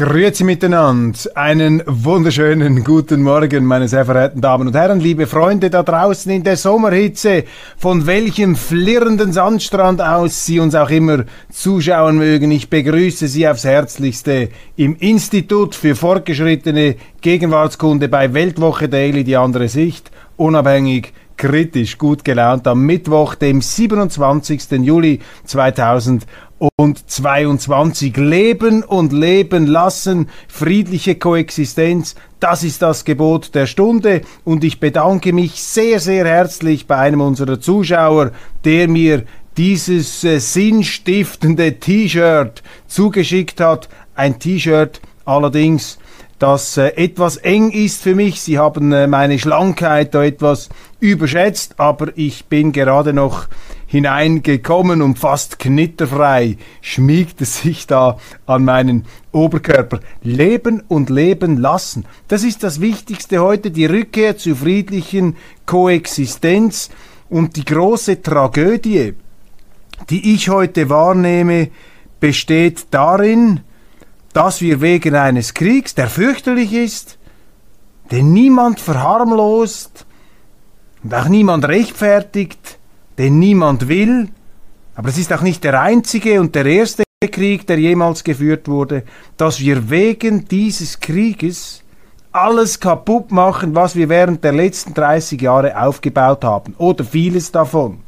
[0.00, 1.18] Grüezi miteinander.
[1.34, 6.42] Einen wunderschönen guten Morgen, meine sehr verehrten Damen und Herren, liebe Freunde da draußen in
[6.42, 7.44] der Sommerhitze,
[7.76, 12.50] von welchem flirrenden Sandstrand aus Sie uns auch immer zuschauen mögen.
[12.50, 19.68] Ich begrüße Sie aufs Herzlichste im Institut für fortgeschrittene Gegenwartskunde bei Weltwoche Daily, die andere
[19.68, 24.72] Sicht, unabhängig kritisch gut gelaunt am Mittwoch, dem 27.
[24.82, 28.18] Juli 2022.
[28.18, 35.32] Leben und leben lassen, friedliche Koexistenz, das ist das Gebot der Stunde und ich bedanke
[35.32, 38.32] mich sehr, sehr herzlich bei einem unserer Zuschauer,
[38.66, 39.24] der mir
[39.56, 43.88] dieses äh, sinnstiftende T-Shirt zugeschickt hat.
[44.14, 45.98] Ein T-Shirt allerdings
[46.40, 48.40] das äh, etwas eng ist für mich.
[48.40, 53.46] Sie haben äh, meine Schlankheit da etwas überschätzt, aber ich bin gerade noch
[53.86, 60.00] hineingekommen und fast knitterfrei schmiegt es sich da an meinen Oberkörper.
[60.22, 62.06] Leben und leben lassen.
[62.28, 65.36] Das ist das Wichtigste heute, die Rückkehr zu friedlichen
[65.66, 66.88] Koexistenz
[67.28, 69.14] und die große Tragödie,
[70.08, 71.68] die ich heute wahrnehme,
[72.18, 73.60] besteht darin,
[74.32, 77.18] dass wir wegen eines Kriegs, der fürchterlich ist,
[78.10, 80.06] den niemand verharmlost
[81.02, 82.78] und auch niemand rechtfertigt,
[83.18, 84.28] den niemand will,
[84.94, 89.04] aber es ist auch nicht der einzige und der erste Krieg, der jemals geführt wurde,
[89.36, 91.82] dass wir wegen dieses Krieges
[92.32, 98.00] alles kaputt machen, was wir während der letzten 30 Jahre aufgebaut haben, oder vieles davon.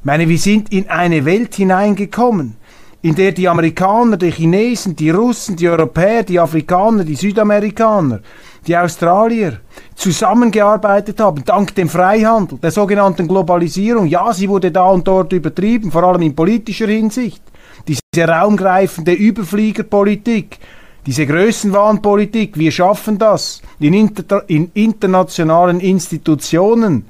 [0.00, 2.56] Ich meine, wir sind in eine Welt hineingekommen,
[3.02, 8.20] in der die Amerikaner, die Chinesen, die Russen, die Europäer, die Afrikaner, die Südamerikaner,
[8.66, 9.60] die Australier
[9.94, 14.06] zusammengearbeitet haben, dank dem Freihandel, der sogenannten Globalisierung.
[14.06, 17.42] Ja, sie wurde da und dort übertrieben, vor allem in politischer Hinsicht.
[17.88, 20.58] Diese raumgreifende Überfliegerpolitik,
[21.06, 27.06] diese Größenwahnpolitik, wir schaffen das in, inter in internationalen Institutionen,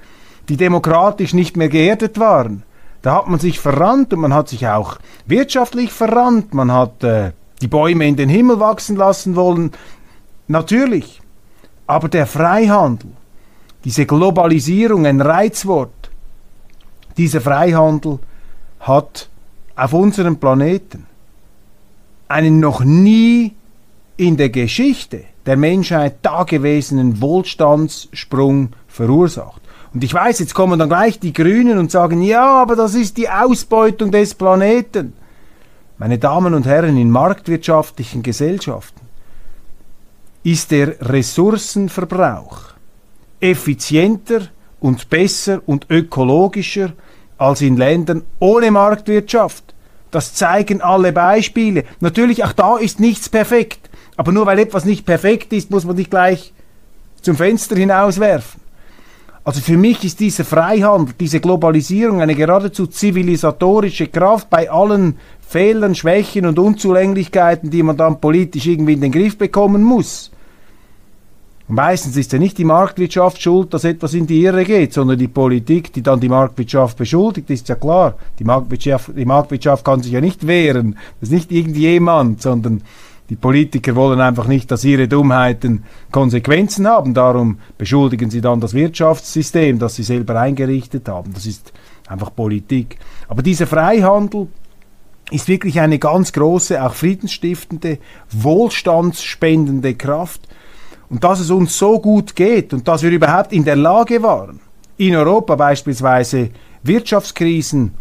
[0.49, 2.63] die demokratisch nicht mehr geerdet waren
[3.03, 6.53] da hat man sich verrannt und man hat sich auch wirtschaftlich verrannt.
[6.53, 9.73] Man hat äh, die Bäume in den Himmel wachsen lassen wollen.
[10.49, 11.21] Natürlich.
[11.87, 13.11] Aber der Freihandel,
[13.85, 16.11] diese Globalisierung, ein Reizwort,
[17.17, 18.19] dieser Freihandel
[18.81, 19.29] hat
[19.77, 21.07] auf unserem Planeten
[22.29, 23.55] einen noch nie
[24.17, 29.63] in der Geschichte der Menschheit dagewesenen Wohlstandssprung verursacht.
[29.93, 33.17] Und ich weiß, jetzt kommen dann gleich die Grünen und sagen, ja, aber das ist
[33.17, 35.13] die Ausbeutung des Planeten.
[35.99, 39.01] Meine Damen und Herren, in marktwirtschaftlichen Gesellschaften
[40.43, 42.71] ist der Ressourcenverbrauch
[43.41, 44.43] effizienter
[44.81, 46.93] und besser und ökologischer
[47.39, 49.75] als in Ländern ohne Marktwirtschaft.
[50.11, 51.85] Das zeigen alle Beispiele.
[52.01, 53.91] Natürlich, auch da ist nichts perfekt.
[54.17, 56.53] Aber nur weil etwas nicht perfekt ist, muss man nicht gleich
[57.23, 58.60] zum Fenster hinauswerfen.
[59.51, 65.97] Also für mich ist dieser Freihandel, diese Globalisierung eine geradezu zivilisatorische Kraft bei allen Fehlern,
[65.97, 70.31] Schwächen und Unzulänglichkeiten, die man dann politisch irgendwie in den Griff bekommen muss.
[71.67, 75.27] Meistens ist ja nicht die Marktwirtschaft schuld, dass etwas in die Irre geht, sondern die
[75.27, 78.15] Politik, die dann die Marktwirtschaft beschuldigt, ist ja klar.
[78.39, 80.97] Die Marktwirtschaft, die Marktwirtschaft kann sich ja nicht wehren.
[81.19, 82.83] Das ist nicht irgendjemand, sondern
[83.31, 87.15] die Politiker wollen einfach nicht, dass ihre Dummheiten Konsequenzen haben.
[87.15, 91.33] Darum beschuldigen sie dann das Wirtschaftssystem, das sie selber eingerichtet haben.
[91.33, 91.73] Das ist
[92.09, 92.99] einfach Politik.
[93.29, 94.49] Aber dieser Freihandel
[95.31, 97.99] ist wirklich eine ganz große, auch friedensstiftende,
[98.33, 100.49] wohlstandsspendende Kraft.
[101.09, 104.59] Und dass es uns so gut geht und dass wir überhaupt in der Lage waren,
[104.97, 106.51] in Europa beispielsweise
[106.83, 107.95] Wirtschaftskrisen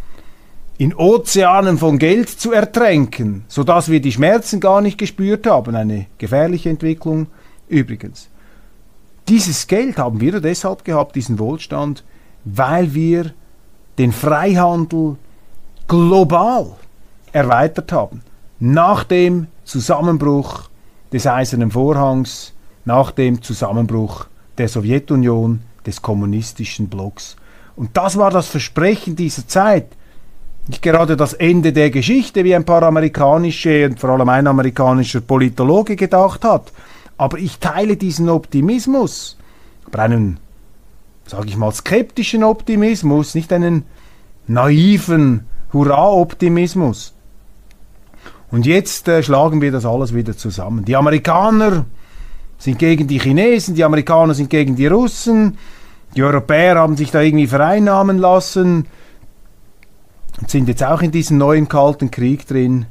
[0.80, 5.76] in Ozeanen von Geld zu ertränken, sodass wir die Schmerzen gar nicht gespürt haben.
[5.76, 7.28] Eine gefährliche Entwicklung
[7.68, 8.30] übrigens.
[9.28, 12.06] Dieses Geld haben wir deshalb gehabt, diesen Wohlstand,
[12.46, 13.34] weil wir
[13.98, 15.18] den Freihandel
[15.90, 16.72] global
[17.34, 18.22] erweitert haben.
[18.60, 20.70] Nach dem Zusammenbruch
[21.12, 22.54] des Eisernen Vorhangs,
[22.86, 24.28] nach dem Zusammenbruch
[24.58, 27.36] der Sowjetunion, des kommunistischen Blocks.
[27.76, 29.88] Und das war das Versprechen dieser Zeit
[30.70, 35.20] nicht gerade das Ende der Geschichte, wie ein paar amerikanische und vor allem ein amerikanischer
[35.20, 36.72] Politologe gedacht hat.
[37.18, 39.36] Aber ich teile diesen Optimismus,
[39.88, 40.40] aber einen,
[41.26, 43.84] sage ich mal, skeptischen Optimismus, nicht einen
[44.46, 47.16] naiven Hurra-Optimismus.
[48.52, 50.86] Und jetzt äh, schlagen wir das alles wieder zusammen.
[50.86, 51.86] Die Amerikaner
[52.60, 55.58] sind gegen die Chinesen, die Amerikaner sind gegen die Russen,
[56.16, 58.86] die Europäer haben sich da irgendwie vereinnahmen lassen,
[60.40, 62.86] und sind jetzt auch in diesem neuen kalten Krieg drin.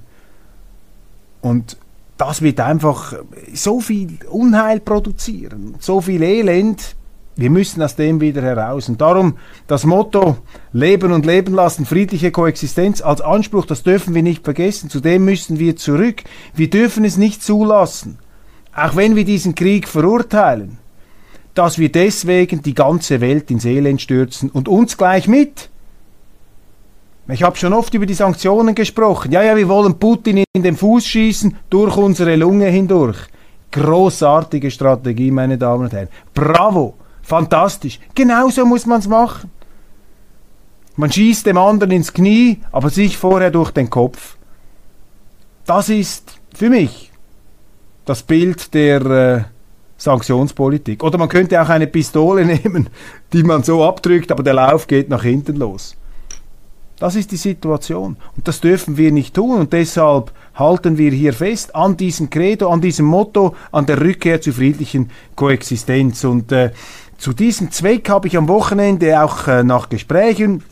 [1.41, 1.77] Und
[2.17, 3.15] das wird einfach
[3.55, 6.97] so viel Unheil produzieren, so viel Elend.
[7.37, 8.89] Wir müssen aus dem wieder heraus.
[8.89, 9.37] Und darum
[9.69, 10.39] das Motto
[10.73, 14.91] Leben und Leben lassen, friedliche Koexistenz als Anspruch, das dürfen wir nicht vergessen.
[14.91, 16.25] Zu dem müssen wir zurück.
[16.55, 18.19] Wir dürfen es nicht zulassen,
[18.75, 20.79] auch wenn wir diesen Krieg verurteilen,
[21.55, 25.71] dass wir deswegen die ganze Welt ins Elend stürzen und uns gleich mit.
[27.31, 29.33] Ich habe schon oft über die Sanktionen gesprochen.
[29.33, 33.19] Ja, ja, wir wollen Putin in den Fuß schießen, durch unsere Lunge hindurch.
[33.71, 36.09] Großartige Strategie, meine Damen und Herren.
[36.33, 38.01] Bravo, fantastisch.
[38.15, 39.51] Genauso muss man es machen.
[40.97, 44.39] Man schießt dem anderen ins Knie, aber sich vorher durch den Kopf.
[45.67, 47.13] Das ist für mich
[48.07, 49.45] das Bild der äh,
[49.99, 51.05] Sanktionspolitik.
[51.05, 52.89] Oder man könnte auch eine Pistole nehmen,
[53.35, 55.98] die man so abdrückt, aber der Lauf geht nach hinten los.
[56.99, 58.17] Das ist die Situation.
[58.37, 59.59] Und das dürfen wir nicht tun.
[59.61, 64.41] Und deshalb halten wir hier fest an diesem Credo, an diesem Motto, an der Rückkehr
[64.41, 66.25] zur friedlichen Koexistenz.
[66.25, 66.73] Und äh,
[67.17, 70.65] zu diesem Zweck habe ich am Wochenende auch äh, nach Gesprächen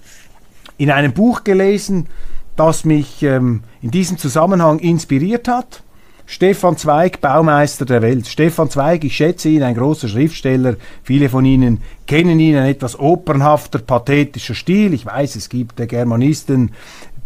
[0.79, 2.09] in einem Buch gelesen,
[2.57, 5.83] das mich ähm, in diesem Zusammenhang inspiriert hat.
[6.29, 8.27] Stefan Zweig, Baumeister der Welt.
[8.27, 10.75] Stefan Zweig, ich schätze ihn, ein großer Schriftsteller.
[11.05, 14.93] Viele von Ihnen kennen ihn, ein etwas opernhafter, pathetischer Stil.
[14.93, 16.73] Ich weiß, es gibt Germanisten,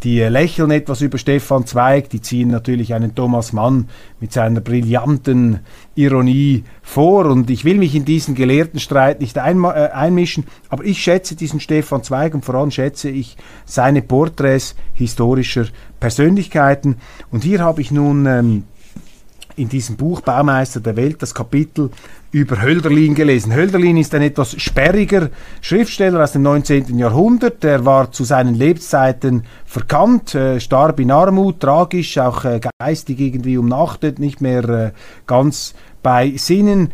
[0.02, 3.88] die lächeln etwas über Stefan Zweig, die ziehen natürlich einen Thomas Mann
[4.19, 5.61] mit seiner brillanten
[5.94, 11.02] Ironie vor und ich will mich in diesen Gelehrtenstreit nicht ein, äh, einmischen, aber ich
[11.02, 13.37] schätze diesen Stefan Zweig und vor allem schätze ich
[13.67, 15.67] seine Porträts historischer
[16.00, 16.97] Persönlichkeiten
[17.31, 18.64] und hier habe ich nun ähm,
[19.60, 21.90] in diesem Buch Baumeister der Welt das Kapitel
[22.32, 23.54] über Hölderlin gelesen.
[23.54, 25.30] Hölderlin ist ein etwas sperriger
[25.60, 26.98] Schriftsteller aus dem 19.
[26.98, 27.62] Jahrhundert.
[27.64, 33.58] Er war zu seinen Lebzeiten verkannt, äh, starb in Armut, tragisch, auch äh, geistig irgendwie
[33.58, 34.92] umnachtet, nicht mehr äh,
[35.26, 36.90] ganz bei Sinnen.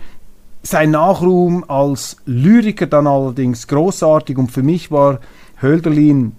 [0.62, 5.20] Sein Nachruhm als Lyriker dann allerdings großartig und für mich war
[5.62, 6.32] Hölderlin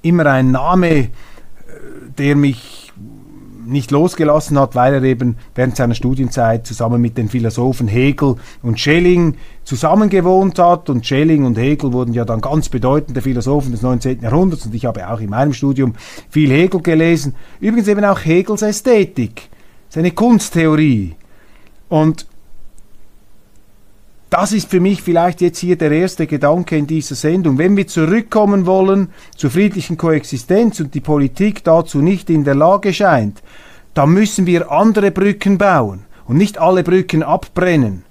[0.00, 1.10] immer ein Name, äh,
[2.16, 2.77] der mich
[3.68, 8.80] nicht losgelassen hat, weil er eben während seiner Studienzeit zusammen mit den Philosophen Hegel und
[8.80, 10.90] Schelling zusammengewohnt hat.
[10.90, 14.22] Und Schelling und Hegel wurden ja dann ganz bedeutende Philosophen des 19.
[14.22, 14.66] Jahrhunderts.
[14.66, 15.94] Und ich habe auch in meinem Studium
[16.30, 17.34] viel Hegel gelesen.
[17.60, 19.48] Übrigens eben auch Hegels Ästhetik,
[19.88, 21.14] seine Kunsttheorie.
[21.88, 22.26] Und
[24.30, 27.56] das ist für mich vielleicht jetzt hier der erste Gedanke in dieser Sendung.
[27.56, 32.92] Wenn wir zurückkommen wollen zur friedlichen Koexistenz und die Politik dazu nicht in der Lage
[32.92, 33.42] scheint,
[33.94, 38.04] dann müssen wir andere Brücken bauen und nicht alle Brücken abbrennen,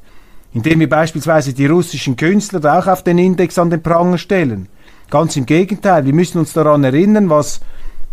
[0.53, 4.69] indem wir beispielsweise die russischen Künstler auch auf den Index an den Pranger stellen.
[5.11, 7.61] Ganz im Gegenteil, wir müssen uns daran erinnern, was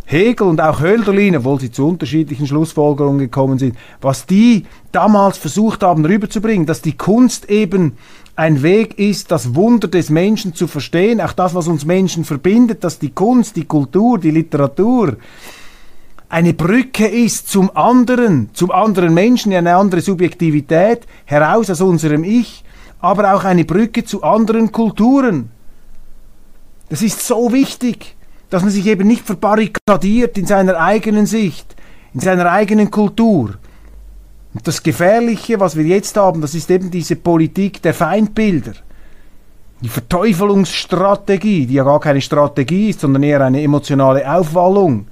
[0.06, 5.82] Hegel und auch Hölderlin, obwohl sie zu unterschiedlichen Schlussfolgerungen gekommen sind, was die damals versucht
[5.82, 7.96] haben rüberzubringen, dass die Kunst eben
[8.36, 12.84] ein Weg ist, das Wunder des Menschen zu verstehen, auch das, was uns Menschen verbindet,
[12.84, 15.16] dass die Kunst, die Kultur, die Literatur
[16.28, 22.64] eine Brücke ist zum anderen, zum anderen Menschen, eine andere Subjektivität, heraus aus unserem Ich,
[22.98, 25.50] aber auch eine Brücke zu anderen Kulturen.
[26.88, 28.16] Das ist so wichtig
[28.50, 31.74] dass man sich eben nicht verbarrikadiert in seiner eigenen Sicht,
[32.12, 33.54] in seiner eigenen Kultur.
[34.54, 38.74] Und das Gefährliche, was wir jetzt haben, das ist eben diese Politik der Feindbilder.
[39.80, 45.08] Die Verteufelungsstrategie, die ja gar keine Strategie ist, sondern eher eine emotionale Aufwallung.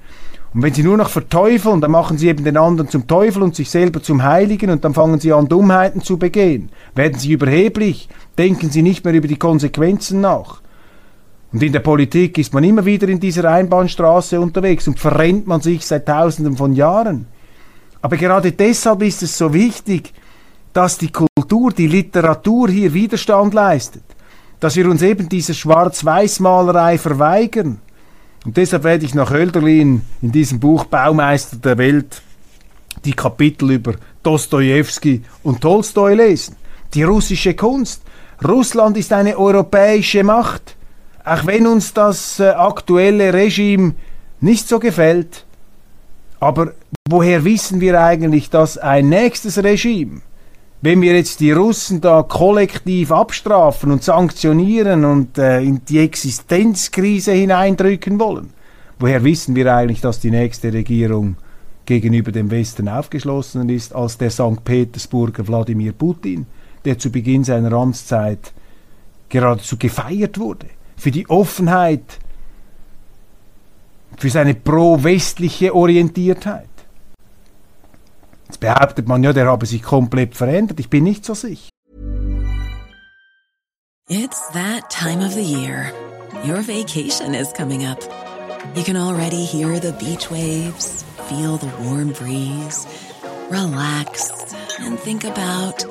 [0.53, 3.55] Und wenn sie nur noch verteufeln, dann machen sie eben den anderen zum Teufel und
[3.55, 6.69] sich selber zum Heiligen und dann fangen sie an, Dummheiten zu begehen.
[6.95, 10.62] Werden sie überheblich, denken sie nicht mehr über die Konsequenzen nach.
[11.53, 15.61] Und in der Politik ist man immer wieder in dieser Einbahnstraße unterwegs und verrennt man
[15.61, 17.27] sich seit Tausenden von Jahren.
[18.01, 20.13] Aber gerade deshalb ist es so wichtig,
[20.73, 24.03] dass die Kultur, die Literatur hier Widerstand leistet,
[24.59, 27.79] dass wir uns eben diese Schwarz-Weiß-Malerei verweigern.
[28.43, 32.23] Und deshalb werde ich nach Hölderlin in diesem Buch Baumeister der Welt
[33.05, 33.93] die Kapitel über
[34.23, 36.55] Dostoevsky und Tolstoi lesen.
[36.95, 38.01] Die russische Kunst.
[38.43, 40.75] Russland ist eine europäische Macht
[41.25, 43.95] auch wenn uns das äh, aktuelle Regime
[44.41, 45.45] nicht so gefällt,
[46.39, 46.73] aber
[47.07, 50.21] woher wissen wir eigentlich, dass ein nächstes Regime,
[50.81, 57.31] wenn wir jetzt die Russen da kollektiv abstrafen und sanktionieren und äh, in die Existenzkrise
[57.31, 58.49] hineindrücken wollen,
[58.99, 61.37] woher wissen wir eigentlich, dass die nächste Regierung
[61.85, 64.63] gegenüber dem Westen aufgeschlossen ist als der St.
[64.65, 66.45] Petersburger Wladimir Putin,
[66.83, 68.51] der zu Beginn seiner Amtszeit
[69.29, 70.67] geradezu gefeiert wurde?
[71.03, 72.17] Für die Offenheit,
[74.17, 76.69] für seine pro-westliche Orientiertheit.
[78.57, 80.79] behauptet man ja, der habe sich komplett verändert.
[80.79, 81.67] Ich bin nicht so sicher.
[84.07, 85.91] It's that time of the year.
[86.45, 87.99] Your vacation is coming up.
[88.73, 92.87] You can already hear the beach waves, feel the warm breeze,
[93.49, 94.31] relax
[94.79, 95.85] and think about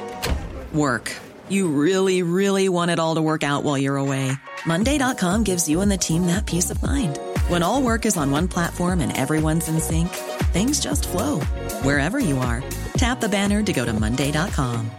[0.72, 1.12] work.
[1.52, 4.32] You really, really want it all to work out while you're away.
[4.64, 7.18] Monday.com gives you and the team that peace of mind.
[7.48, 10.08] When all work is on one platform and everyone's in sync,
[10.54, 11.40] things just flow
[11.84, 12.64] wherever you are.
[12.96, 14.90] Tap the banner to go to Monday.com.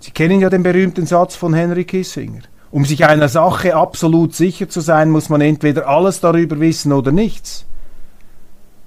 [0.00, 2.44] Sie kennen ja den berühmten Satz von Henry Kissinger.
[2.70, 7.12] Um sich einer Sache absolut sicher zu sein, muss man entweder alles darüber wissen oder
[7.12, 7.66] nichts.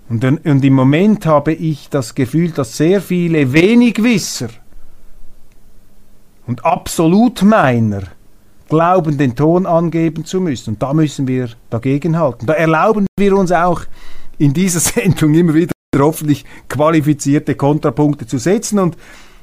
[0.09, 4.49] Und, und im Moment habe ich das Gefühl, dass sehr viele Wenigwisser
[6.45, 8.03] und Absolutmeiner
[8.67, 10.71] glauben, den Ton angeben zu müssen.
[10.71, 12.47] Und da müssen wir dagegenhalten.
[12.47, 13.81] Da erlauben wir uns auch
[14.37, 18.79] in dieser Sendung immer wieder hoffentlich qualifizierte Kontrapunkte zu setzen.
[18.79, 18.97] Und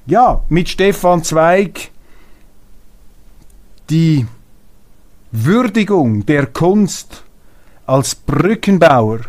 [0.07, 1.90] ja, mit Stefan Zweig
[3.88, 4.26] die
[5.33, 7.25] Würdigung der Kunst
[7.87, 9.21] als Brückenbauer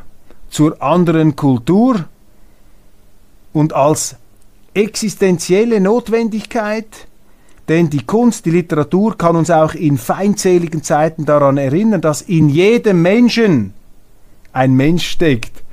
[0.52, 2.06] zur anderen Kultur
[3.54, 4.18] und als
[4.74, 7.08] existenzielle Notwendigkeit,
[7.68, 12.50] denn die Kunst, die Literatur kann uns auch in feindseligen Zeiten daran erinnern, dass in
[12.50, 13.74] jedem Menschen
[14.52, 15.64] ein Mensch steckt.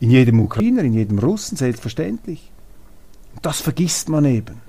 [0.00, 2.52] In jedem Ukrainer, in jedem Russen, selbstverständlich.
[3.42, 4.60] Das vergisst man eben,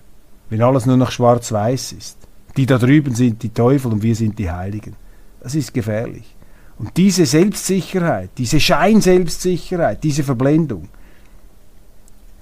[0.49, 2.17] wenn alles nur noch schwarz-weiß ist.
[2.55, 4.95] Die da drüben sind die Teufel und wir sind die Heiligen.
[5.41, 6.35] Das ist gefährlich.
[6.79, 10.87] Und diese Selbstsicherheit, diese Scheinselbstsicherheit, diese Verblendung,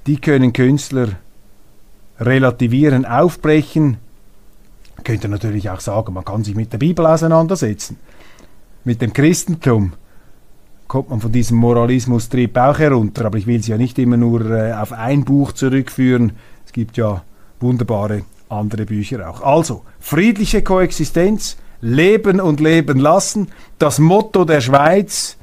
[0.05, 1.09] die können Künstler
[2.19, 3.97] relativieren, aufbrechen.
[4.95, 7.97] Man könnte natürlich auch sagen, man kann sich mit der Bibel auseinandersetzen.
[8.83, 9.93] Mit dem Christentum
[10.87, 14.49] kommt man von diesem Moralismustrieb auch herunter, aber ich will sie ja nicht immer nur
[14.51, 16.33] äh, auf ein Buch zurückführen.
[16.65, 17.23] Es gibt ja
[17.59, 19.41] wunderbare andere Bücher auch.
[19.41, 23.49] Also, friedliche Koexistenz, Leben und Leben lassen.
[23.79, 25.37] Das Motto der Schweiz.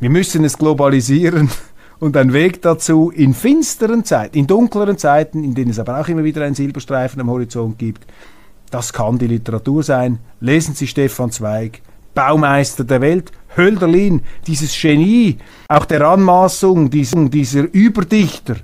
[0.00, 1.50] Wir müssen es globalisieren
[1.98, 6.08] und ein Weg dazu in finsteren Zeiten, in dunkleren Zeiten, in denen es aber auch
[6.08, 8.06] immer wieder einen Silberstreifen am Horizont gibt.
[8.70, 10.20] Das kann die Literatur sein.
[10.40, 11.82] Lesen Sie Stefan Zweig,
[12.14, 15.38] Baumeister der Welt, Hölderlin, dieses Genie,
[15.68, 18.56] auch der Anmaßung dieser Überdichter,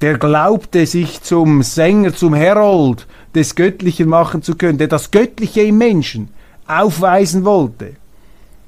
[0.00, 5.62] der glaubte, sich zum Sänger, zum Herold des Göttlichen machen zu können, der das Göttliche
[5.62, 6.28] im Menschen
[6.66, 7.94] aufweisen wollte.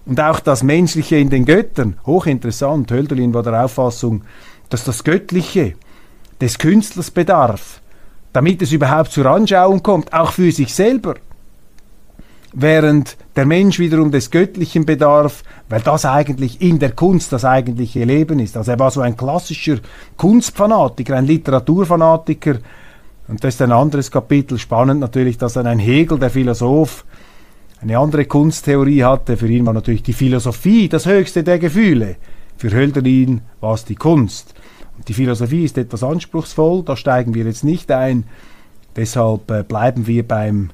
[0.06, 1.97] Und auch das Menschliche in den Göttern.
[2.04, 2.90] Hochinteressant.
[2.90, 4.23] Hölderlin war der Auffassung,
[4.68, 5.75] dass das Göttliche
[6.40, 7.80] des Künstlers bedarf,
[8.33, 11.14] damit es überhaupt zur Anschauung kommt, auch für sich selber.
[12.52, 18.04] Während der Mensch wiederum des Göttlichen bedarf, weil das eigentlich in der Kunst das eigentliche
[18.04, 18.56] Leben ist.
[18.56, 19.78] Also er war so ein klassischer
[20.16, 22.59] Kunstfanatiker, ein Literaturfanatiker,
[23.28, 24.58] und das ist ein anderes Kapitel.
[24.58, 27.04] Spannend natürlich, dass dann ein Hegel, der Philosoph,
[27.80, 29.36] eine andere Kunsttheorie hatte.
[29.36, 32.16] Für ihn war natürlich die Philosophie das höchste der Gefühle.
[32.56, 34.54] Für Hölderlin war es die Kunst.
[34.96, 38.24] Und die Philosophie ist etwas anspruchsvoll, da steigen wir jetzt nicht ein.
[38.96, 40.70] Deshalb äh, bleiben wir beim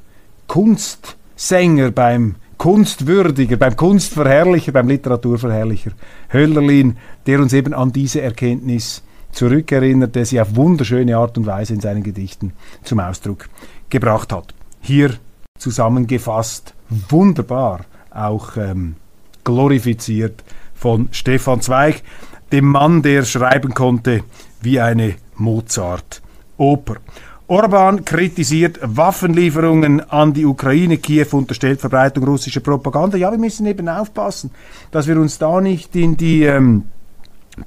[0.47, 5.93] Kunstsänger, beim Kunstwürdiger, beim Kunstverherrlicher, beim Literaturverherrlicher
[6.33, 9.03] Hölderlin, der uns eben an diese Erkenntnis
[9.33, 13.49] zurückerinnert, der sie auf wunderschöne Art und Weise in seinen Gedichten zum Ausdruck
[13.89, 14.55] gebracht hat.
[14.81, 15.15] Hier
[15.59, 18.97] zusammengefasst, wunderbar auch ähm,
[19.45, 20.43] glorifiziert
[20.75, 22.03] von Stefan Zweig,
[22.53, 24.25] dem Mann, der schreiben konnte
[24.61, 26.97] wie eine Mozart-Oper.
[27.47, 30.99] Orban kritisiert Waffenlieferungen an die Ukraine.
[30.99, 33.17] Kiew unterstellt Verbreitung russischer Propaganda.
[33.17, 34.53] Ja, wir müssen eben aufpassen,
[34.93, 36.85] dass wir uns da nicht in die ähm,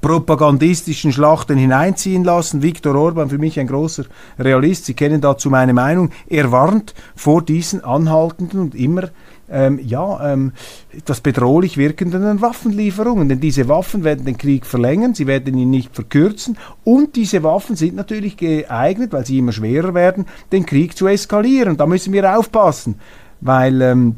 [0.00, 2.62] propagandistischen Schlachten hineinziehen lassen.
[2.62, 4.04] Viktor Orban, für mich ein großer
[4.38, 9.10] Realist, Sie kennen dazu meine Meinung, er warnt vor diesen anhaltenden und immer
[9.50, 10.52] ähm, ja, ähm,
[10.92, 13.28] etwas bedrohlich wirkenden Waffenlieferungen.
[13.28, 17.76] Denn diese Waffen werden den Krieg verlängern, sie werden ihn nicht verkürzen und diese Waffen
[17.76, 21.76] sind natürlich geeignet, weil sie immer schwerer werden, den Krieg zu eskalieren.
[21.76, 22.96] Da müssen wir aufpassen,
[23.40, 24.16] weil ähm,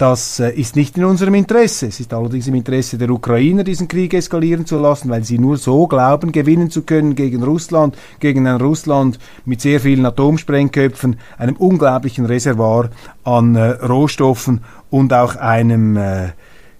[0.00, 1.88] das äh, ist nicht in unserem Interesse.
[1.88, 5.58] Es ist allerdings im Interesse der Ukrainer, diesen Krieg eskalieren zu lassen, weil sie nur
[5.58, 11.56] so glauben, gewinnen zu können gegen Russland, gegen ein Russland mit sehr vielen Atomsprengköpfen, einem
[11.56, 12.88] unglaublichen Reservoir
[13.24, 16.28] an äh, Rohstoffen und auch einem, äh,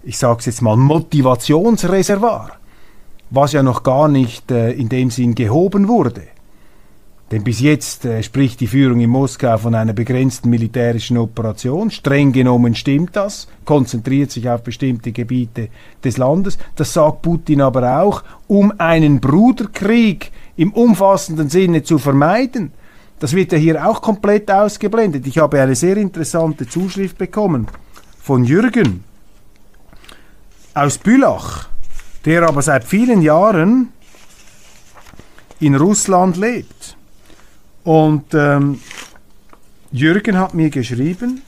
[0.03, 2.53] ich sage es jetzt mal, Motivationsreservoir,
[3.29, 6.23] was ja noch gar nicht äh, in dem Sinn gehoben wurde.
[7.31, 11.89] Denn bis jetzt äh, spricht die Führung in Moskau von einer begrenzten militärischen Operation.
[11.89, 15.69] Streng genommen stimmt das, konzentriert sich auf bestimmte Gebiete
[16.03, 16.57] des Landes.
[16.75, 22.73] Das sagt Putin aber auch, um einen Bruderkrieg im umfassenden Sinne zu vermeiden.
[23.19, 25.25] Das wird ja hier auch komplett ausgeblendet.
[25.25, 27.67] Ich habe eine sehr interessante Zuschrift bekommen
[28.21, 29.05] von Jürgen
[30.73, 31.69] aus Bülach,
[32.25, 33.89] der aber seit vielen Jahren
[35.61, 36.97] in Russland lebt.
[37.83, 38.79] Und ähm,
[39.91, 41.41] Jürgen hat mir geschrieben,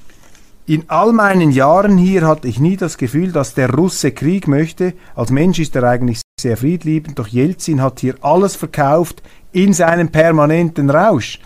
[0.65, 4.93] in all meinen Jahren hier hatte ich nie das Gefühl, dass der Russe Krieg möchte.
[5.13, 9.21] Als Mensch ist er eigentlich sehr friedliebend, doch Jelzin hat hier alles verkauft
[9.51, 11.39] in seinem permanenten Rausch.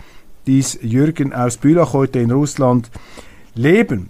[0.46, 2.90] Dies Jürgen aus Bülach heute in Russland
[3.54, 4.08] leben.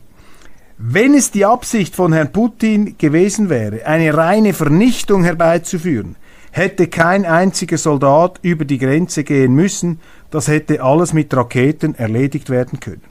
[0.77, 6.17] Wenn es die Absicht von Herrn Putin gewesen wäre, eine reine Vernichtung herbeizuführen,
[6.53, 12.51] hätte kein einziger Soldat über die Grenze gehen müssen, das hätte alles mit Raketen erledigt
[12.51, 13.03] werden können.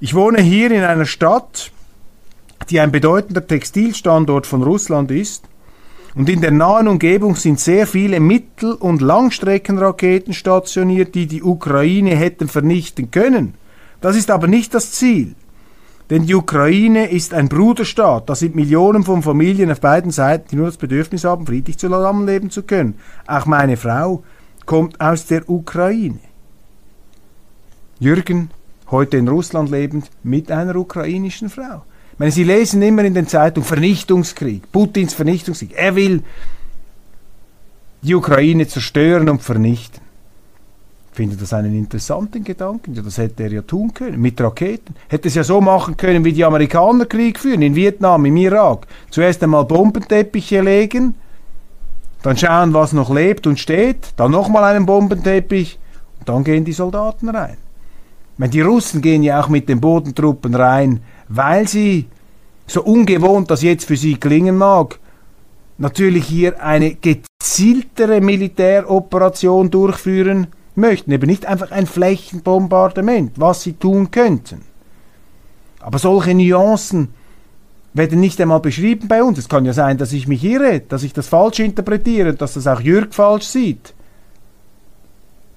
[0.00, 1.72] Ich wohne hier in einer Stadt,
[2.70, 5.48] die ein bedeutender Textilstandort von Russland ist,
[6.14, 12.14] und in der nahen Umgebung sind sehr viele Mittel- und Langstreckenraketen stationiert, die die Ukraine
[12.14, 13.54] hätten vernichten können.
[14.02, 15.34] Das ist aber nicht das Ziel.
[16.10, 18.28] Denn die Ukraine ist ein Bruderstaat.
[18.28, 22.50] Da sind Millionen von Familien auf beiden Seiten, die nur das Bedürfnis haben, friedlich zusammenleben
[22.50, 22.96] zu können.
[23.26, 24.22] Auch meine Frau
[24.66, 26.20] kommt aus der Ukraine.
[28.02, 28.50] Jürgen,
[28.90, 31.82] heute in Russland lebend, mit einer ukrainischen Frau.
[32.12, 35.72] Ich meine, Sie lesen immer in den Zeitungen Vernichtungskrieg, Putins Vernichtungskrieg.
[35.76, 36.24] Er will
[38.02, 40.00] die Ukraine zerstören und vernichten.
[41.12, 42.94] Ich finde das einen interessanten Gedanken.
[42.94, 44.96] Ja, das hätte er ja tun können, mit Raketen.
[45.06, 48.88] Hätte es ja so machen können, wie die Amerikaner Krieg führen, in Vietnam, im Irak.
[49.10, 51.14] Zuerst einmal Bombenteppiche legen,
[52.24, 55.78] dann schauen, was noch lebt und steht, dann nochmal einen Bombenteppich
[56.18, 57.58] und dann gehen die Soldaten rein
[58.42, 62.08] meine, die Russen gehen ja auch mit den Bodentruppen rein, weil sie,
[62.66, 64.98] so ungewohnt das jetzt für sie klingen mag,
[65.78, 71.12] natürlich hier eine gezieltere Militäroperation durchführen möchten.
[71.12, 74.62] Eben nicht einfach ein Flächenbombardement, was sie tun könnten.
[75.78, 77.14] Aber solche Nuancen
[77.94, 79.38] werden nicht einmal beschrieben bei uns.
[79.38, 82.66] Es kann ja sein, dass ich mich irre, dass ich das falsch interpretiere, dass das
[82.66, 83.94] auch Jürg falsch sieht.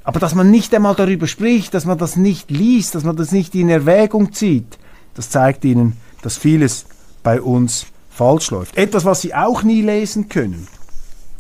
[0.06, 3.32] Aber dass man nicht einmal darüber spricht, dass man das nicht liest, dass man das
[3.32, 4.78] nicht in Erwägung zieht,
[5.16, 6.86] das zeigt Ihnen, dass vieles
[7.24, 8.78] bei uns falsch läuft.
[8.78, 10.68] Etwas, was Sie auch nie lesen können,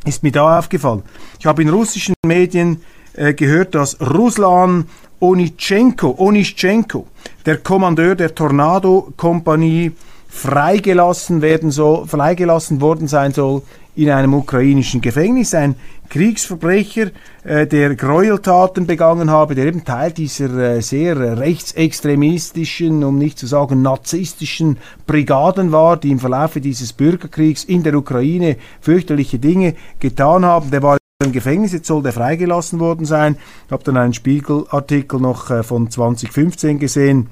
[0.04, 1.04] ist mir da aufgefallen.
[1.40, 2.82] Ich habe in russischen Medien
[3.14, 4.88] äh, gehört, dass Ruslan
[5.20, 7.08] Onitschenko, Onischenko,
[7.46, 9.92] der Kommandeur der Tornado-Kompanie,
[10.28, 13.62] freigelassen werden soll, freigelassen worden sein soll
[13.96, 15.54] in einem ukrainischen Gefängnis.
[15.54, 15.76] Ein
[16.10, 17.12] Kriegsverbrecher,
[17.44, 23.48] äh, der Gräueltaten begangen habe, der eben Teil dieser äh, sehr rechtsextremistischen, um nicht zu
[23.48, 24.78] sagen narzisstischen
[25.08, 30.72] Brigaden war, die im Verlauf dieses Bürgerkriegs in der Ukraine fürchterliche Dinge getan haben.
[30.72, 33.38] Der war im Gefängnis, jetzt soll der freigelassen worden sein.
[33.66, 37.30] Ich habe dann einen Spiegelartikel noch äh, von 2015 gesehen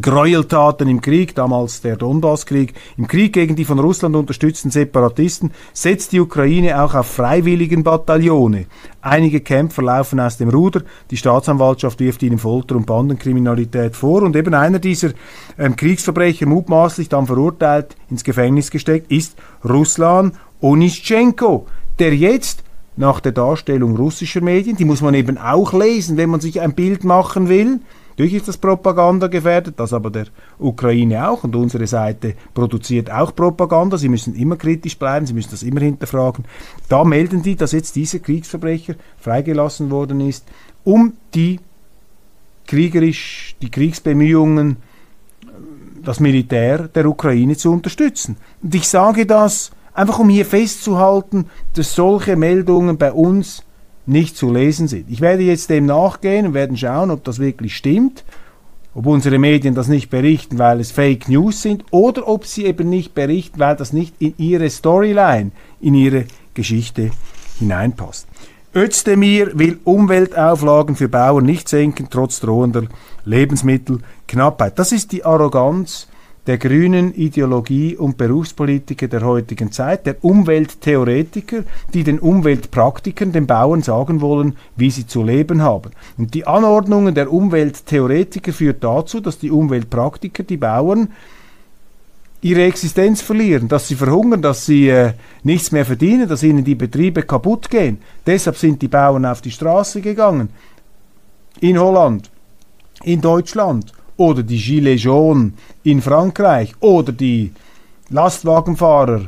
[0.00, 6.10] Gräueltaten im Krieg, damals der Donbasskrieg, im Krieg gegen die von Russland unterstützten Separatisten, setzt
[6.10, 8.66] die Ukraine auch auf freiwilligen Bataillone.
[9.02, 14.22] Einige Kämpfer laufen aus dem Ruder, die Staatsanwaltschaft wirft ihnen Folter und Bandenkriminalität vor.
[14.22, 15.10] Und eben einer dieser
[15.58, 21.66] ähm, Kriegsverbrecher, mutmaßlich dann verurteilt, ins Gefängnis gesteckt, ist Ruslan Onischenko,
[22.00, 22.64] der jetzt
[22.96, 26.74] nach der Darstellung russischer Medien, die muss man eben auch lesen, wenn man sich ein
[26.74, 27.80] Bild machen will,
[28.16, 30.26] Natürlich ist das Propaganda gefährdet, das aber der
[30.60, 33.98] Ukraine auch und unsere Seite produziert auch Propaganda.
[33.98, 36.44] Sie müssen immer kritisch bleiben, Sie müssen das immer hinterfragen.
[36.88, 40.44] Da melden die, dass jetzt dieser Kriegsverbrecher freigelassen worden ist,
[40.84, 41.58] um die
[42.68, 44.76] kriegerisch, die Kriegsbemühungen,
[46.04, 48.36] das Militär der Ukraine zu unterstützen.
[48.62, 53.63] Und ich sage das einfach, um hier festzuhalten, dass solche Meldungen bei uns
[54.06, 55.10] nicht zu lesen sind.
[55.10, 58.24] Ich werde jetzt dem nachgehen und werden schauen, ob das wirklich stimmt,
[58.94, 62.88] ob unsere Medien das nicht berichten, weil es Fake News sind, oder ob sie eben
[62.88, 67.10] nicht berichten, weil das nicht in ihre Storyline, in ihre Geschichte
[67.58, 68.28] hineinpasst.
[68.74, 72.84] Özdemir will Umweltauflagen für Bauern nicht senken, trotz drohender
[73.24, 74.78] Lebensmittelknappheit.
[74.78, 76.08] Das ist die Arroganz
[76.46, 83.82] der grünen Ideologie und Berufspolitiker der heutigen Zeit, der Umwelttheoretiker, die den Umweltpraktikern, den Bauern
[83.82, 85.92] sagen wollen, wie sie zu leben haben.
[86.18, 91.08] Und die Anordnungen der Umwelttheoretiker führt dazu, dass die Umweltpraktiker, die Bauern,
[92.42, 96.74] ihre Existenz verlieren, dass sie verhungern, dass sie äh, nichts mehr verdienen, dass ihnen die
[96.74, 98.02] Betriebe kaputt gehen.
[98.26, 100.50] Deshalb sind die Bauern auf die Straße gegangen.
[101.60, 102.30] in Holland,
[103.02, 107.52] in Deutschland oder die Gilets jaunes in Frankreich oder die
[108.10, 109.22] Lastwagenfahrer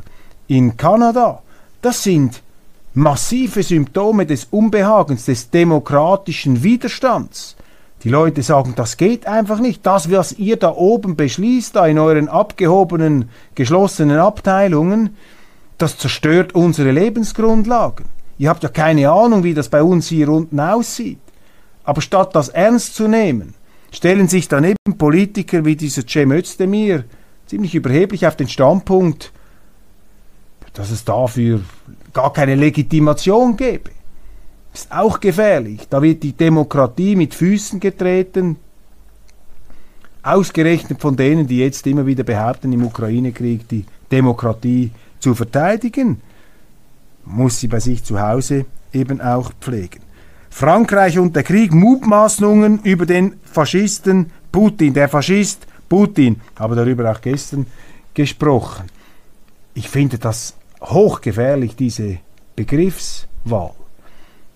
[0.47, 1.41] in Kanada,
[1.81, 2.41] das sind
[2.93, 7.55] massive Symptome des Unbehagens, des demokratischen Widerstands.
[8.03, 9.85] Die Leute sagen, das geht einfach nicht.
[9.85, 15.15] Das, was ihr da oben beschließt, da in euren abgehobenen, geschlossenen Abteilungen,
[15.77, 18.05] das zerstört unsere Lebensgrundlagen.
[18.37, 21.19] Ihr habt ja keine Ahnung, wie das bei uns hier unten aussieht.
[21.83, 23.55] Aber statt das ernst zu nehmen,
[23.91, 27.05] stellen sich daneben Politiker wie dieser Cem Özdemir
[27.45, 29.31] ziemlich überheblich auf den Standpunkt,
[30.73, 31.61] dass es dafür
[32.13, 33.91] gar keine Legitimation gäbe.
[34.73, 35.87] Ist auch gefährlich.
[35.89, 38.57] Da wird die Demokratie mit Füßen getreten,
[40.21, 46.21] ausgerechnet von denen, die jetzt immer wieder behaupten, im Ukraine-Krieg die Demokratie zu verteidigen,
[47.25, 50.06] muss sie bei sich zu Hause eben auch pflegen.
[50.57, 54.91] Frankreich und der Krieg, Mutmaßungen über den Faschisten Putin.
[54.91, 57.67] Der Faschist Putin, habe darüber auch gestern
[58.15, 58.87] gesprochen.
[59.75, 62.17] Ich finde das hochgefährlich, diese
[62.55, 63.73] Begriffswahl.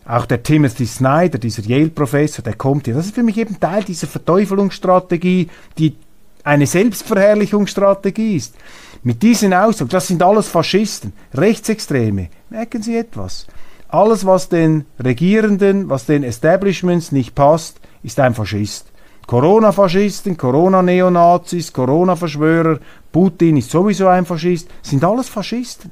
[0.03, 2.95] Auch der Timothy Snyder, dieser Yale-Professor, der kommt hier.
[2.95, 5.95] Das ist für mich eben Teil dieser Verteufelungsstrategie, die
[6.43, 8.55] eine Selbstverherrlichungsstrategie ist.
[9.03, 12.29] Mit diesen Ausdruck, das sind alles Faschisten, Rechtsextreme.
[12.49, 13.45] Merken Sie etwas?
[13.91, 18.87] Alles, was den Regierenden, was den Establishments nicht passt, ist ein Faschist.
[19.27, 22.79] Corona-Faschisten, Corona-Neonazis, Corona-Verschwörer,
[23.11, 25.91] Putin ist sowieso ein Faschist, sind alles Faschisten.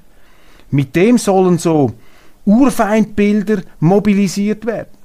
[0.72, 1.92] Mit dem sollen so
[2.46, 4.98] Urfeindbilder mobilisiert werden,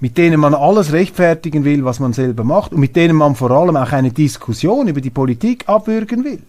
[0.00, 3.50] mit denen man alles rechtfertigen will, was man selber macht und mit denen man vor
[3.50, 6.42] allem auch eine Diskussion über die Politik abwürgen will.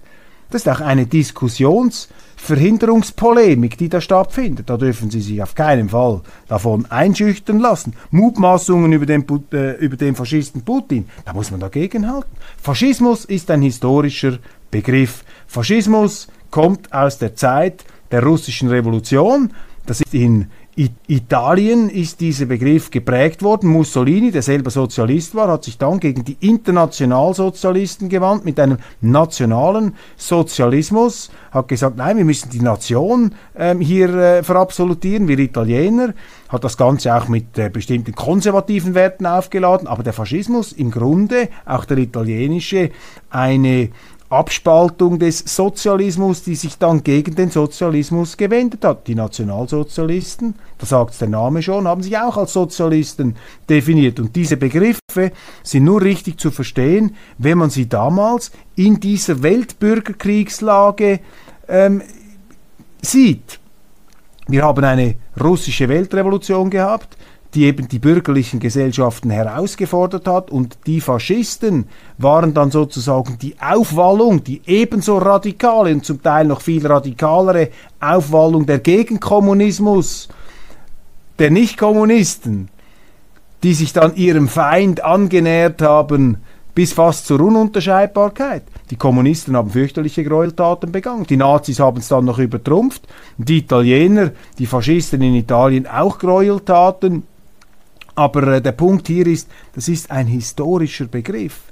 [0.51, 4.67] Das ist auch eine Diskussionsverhinderungspolemik, die da stattfindet.
[4.69, 7.93] Da dürfen Sie sich auf keinen Fall davon einschüchtern lassen.
[8.09, 12.31] Mutmaßungen über den, äh, über den Faschisten Putin, da muss man dagegen halten.
[12.61, 14.39] Faschismus ist ein historischer
[14.71, 15.23] Begriff.
[15.45, 19.53] Faschismus kommt aus der Zeit der russischen Revolution.
[19.85, 20.47] Das ist in
[21.07, 23.69] Italien ist dieser Begriff geprägt worden.
[23.69, 29.95] Mussolini, der selber Sozialist war, hat sich dann gegen die Internationalsozialisten gewandt mit einem nationalen
[30.15, 36.13] Sozialismus, hat gesagt, nein, wir müssen die Nation ähm, hier äh, verabsolutieren, wir Italiener,
[36.47, 41.49] hat das Ganze auch mit äh, bestimmten konservativen Werten aufgeladen, aber der Faschismus im Grunde,
[41.65, 42.91] auch der italienische,
[43.29, 43.89] eine
[44.29, 49.07] Abspaltung des Sozialismus, die sich dann gegen den Sozialismus gewendet hat.
[49.07, 53.35] Die Nationalsozialisten, da sagt der Name schon, haben sich auch als Sozialisten
[53.67, 54.19] definiert.
[54.19, 55.31] Und diese Begriffe
[55.63, 61.21] sind nur richtig zu verstehen, wenn man sie damals in dieser Weltbürgerkriegslage
[61.67, 62.03] ähm,
[63.01, 63.59] sieht.
[64.47, 67.17] Wir haben eine russische Weltrevolution gehabt,
[67.55, 74.43] die eben die bürgerlichen Gesellschaften herausgefordert hat und die Faschisten waren dann sozusagen die Aufwallung,
[74.43, 80.29] die ebenso radikale und zum Teil noch viel radikalere Aufwallung der Gegenkommunismus,
[81.39, 82.69] der Nichtkommunisten,
[83.63, 86.37] die sich dann ihrem Feind angenähert haben
[86.75, 88.63] bis fast zur Ununterscheidbarkeit.
[88.89, 91.25] Die Kommunisten haben fürchterliche Gräueltaten begangen.
[91.25, 93.07] Die Nazis haben es dann noch übertrumpft.
[93.37, 97.23] Die Italiener, die Faschisten in Italien auch Gräueltaten.
[98.19, 101.71] Aber äh, der Punkt hier ist, das ist ein historischer Begriff.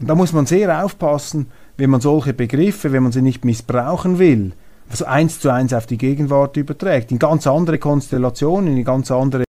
[0.00, 4.18] Und da muss man sehr aufpassen, wenn man solche Begriffe, wenn man sie nicht missbrauchen
[4.18, 4.52] will,
[4.88, 9.44] also eins zu eins auf die Gegenwart überträgt, in ganz andere Konstellationen, in ganz andere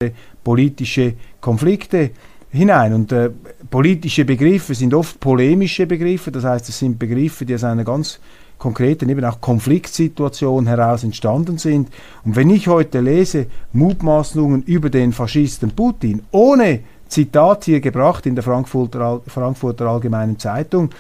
[0.44, 2.10] politische Konflikte
[2.50, 2.94] hinein.
[2.94, 3.30] Und äh,
[3.68, 8.20] politische Begriffe sind oft polemische Begriffe, das heißt, es sind Begriffe, die aus einer ganz
[8.58, 11.88] konkreten eben auch Konfliktsituation heraus entstanden sind.
[12.24, 18.34] Und wenn ich heute lese Mutmaßungen über den Faschisten Putin, ohne Zitat hier gebracht in
[18.34, 20.90] der Frankfurter, Frankfurter Allgemeinen Zeitung,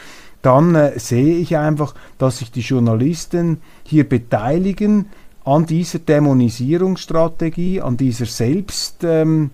[0.40, 5.06] dann äh, sehe ich einfach, dass sich die Journalisten hier beteiligen
[5.44, 9.04] an dieser Dämonisierungsstrategie, an dieser Selbst...
[9.04, 9.50] Ähm,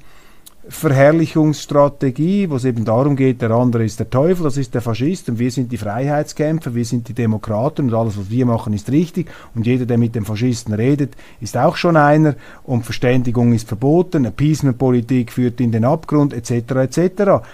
[0.69, 5.29] Verherrlichungsstrategie, wo es eben darum geht, der andere ist der Teufel, das ist der Faschist
[5.29, 8.91] und wir sind die Freiheitskämpfer, wir sind die Demokraten und alles, was wir machen, ist
[8.91, 13.69] richtig und jeder, der mit dem Faschisten redet, ist auch schon einer und Verständigung ist
[13.69, 16.71] verboten, Appeasement-Politik führt in den Abgrund etc.
[16.77, 17.45] etc.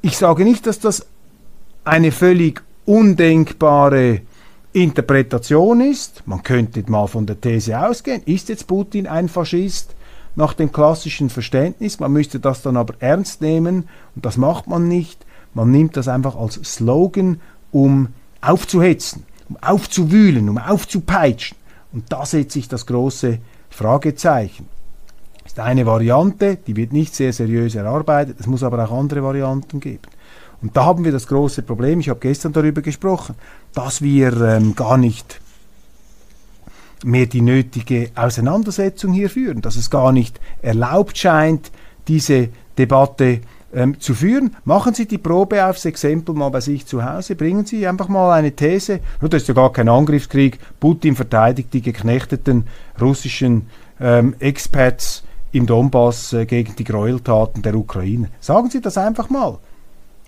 [0.00, 1.06] Ich sage nicht, dass das
[1.84, 4.20] eine völlig undenkbare
[4.72, 6.22] Interpretation ist.
[6.26, 9.94] Man könnte mal von der These ausgehen, ist jetzt Putin ein Faschist?
[10.34, 12.00] Nach dem klassischen Verständnis.
[12.00, 15.24] Man müsste das dann aber ernst nehmen und das macht man nicht.
[15.54, 17.40] Man nimmt das einfach als Slogan,
[17.70, 18.08] um
[18.40, 21.56] aufzuhetzen, um aufzuwühlen, um aufzupeitschen.
[21.92, 24.68] Und da setzt sich das große Fragezeichen.
[25.44, 29.80] ist eine Variante, die wird nicht sehr seriös erarbeitet, es muss aber auch andere Varianten
[29.80, 30.08] geben.
[30.62, 33.34] Und da haben wir das große Problem, ich habe gestern darüber gesprochen,
[33.74, 35.41] dass wir ähm, gar nicht
[37.04, 41.70] mehr die nötige Auseinandersetzung hier führen, dass es gar nicht erlaubt scheint,
[42.08, 43.40] diese Debatte
[43.74, 44.56] ähm, zu führen.
[44.64, 48.32] Machen Sie die Probe aufs Exempel mal bei sich zu Hause, bringen Sie einfach mal
[48.32, 52.64] eine These, nur das ist ja gar kein Angriffskrieg, Putin verteidigt die geknechteten
[53.00, 53.66] russischen
[54.00, 58.28] ähm, Expats im Donbass äh, gegen die Gräueltaten der Ukraine.
[58.40, 59.58] Sagen Sie das einfach mal,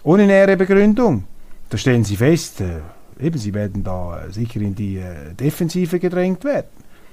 [0.03, 1.25] ohne nähere Begründung.
[1.71, 2.81] Da stellen Sie fest, äh,
[3.21, 6.67] eben, Sie werden da sicher in die äh, Defensive gedrängt werden.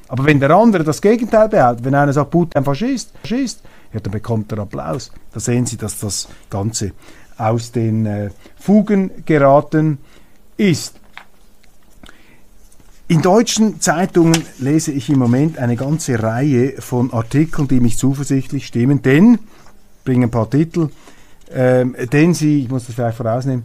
[0.07, 3.61] Aber wenn der andere das Gegenteil behauptet, wenn einer sagt, Putin ein Faschist, Faschist,
[3.93, 5.11] ja, dann bekommt er Applaus.
[5.31, 6.91] Da sehen Sie, dass das Ganze
[7.37, 9.99] aus den äh, Fugen geraten
[10.57, 10.95] ist.
[13.07, 18.67] In deutschen Zeitungen lese ich im Moment eine ganze Reihe von Artikeln, die mich zuversichtlich
[18.67, 19.39] stimmen, denn,
[20.05, 20.89] bringen ein paar Titel,
[21.51, 23.63] ähm, denn sie, ich muss das vielleicht vorausnehmen,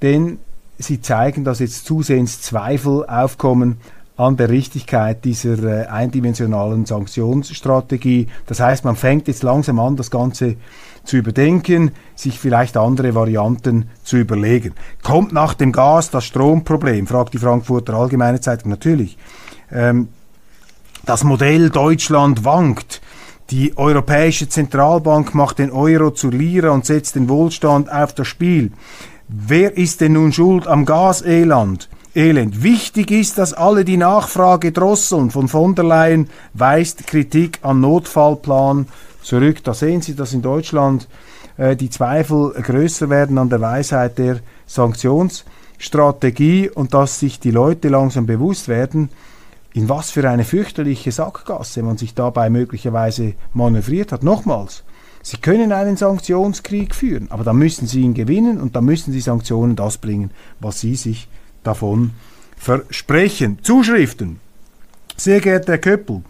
[0.00, 0.38] denn
[0.78, 3.78] sie zeigen, dass jetzt zusehends Zweifel aufkommen
[4.16, 8.26] an der Richtigkeit dieser äh, eindimensionalen Sanktionsstrategie.
[8.46, 10.56] Das heißt, man fängt jetzt langsam an, das Ganze
[11.04, 14.74] zu überdenken, sich vielleicht andere Varianten zu überlegen.
[15.04, 17.06] Kommt nach dem Gas das Stromproblem?
[17.06, 18.70] fragt die Frankfurter Allgemeine Zeitung.
[18.70, 19.16] Natürlich.
[19.70, 20.08] Ähm,
[21.06, 23.00] das Modell Deutschland wankt.
[23.50, 28.72] Die Europäische Zentralbank macht den Euro zur Lira und setzt den Wohlstand auf das Spiel.
[29.28, 31.90] Wer ist denn nun schuld am Gaseland?
[32.14, 32.62] Elend.
[32.62, 35.30] Wichtig ist, dass alle die Nachfrage drosseln.
[35.30, 38.86] Von von der Leyen weist Kritik an Notfallplan
[39.22, 39.62] zurück.
[39.64, 41.08] Da sehen Sie, dass in Deutschland
[41.58, 47.90] äh, die Zweifel größer werden an der Weisheit der Sanktionsstrategie und dass sich die Leute
[47.90, 49.10] langsam bewusst werden,
[49.74, 54.22] in was für eine fürchterliche Sackgasse man sich dabei möglicherweise manövriert hat.
[54.22, 54.84] Nochmals,
[55.30, 59.20] Sie können einen Sanktionskrieg führen, aber dann müssen Sie ihn gewinnen und dann müssen die
[59.20, 61.28] Sanktionen das bringen, was Sie sich
[61.62, 62.12] davon
[62.56, 63.58] versprechen.
[63.60, 64.40] Zuschriften.
[65.18, 66.22] Sehr geehrter Herr Köppel,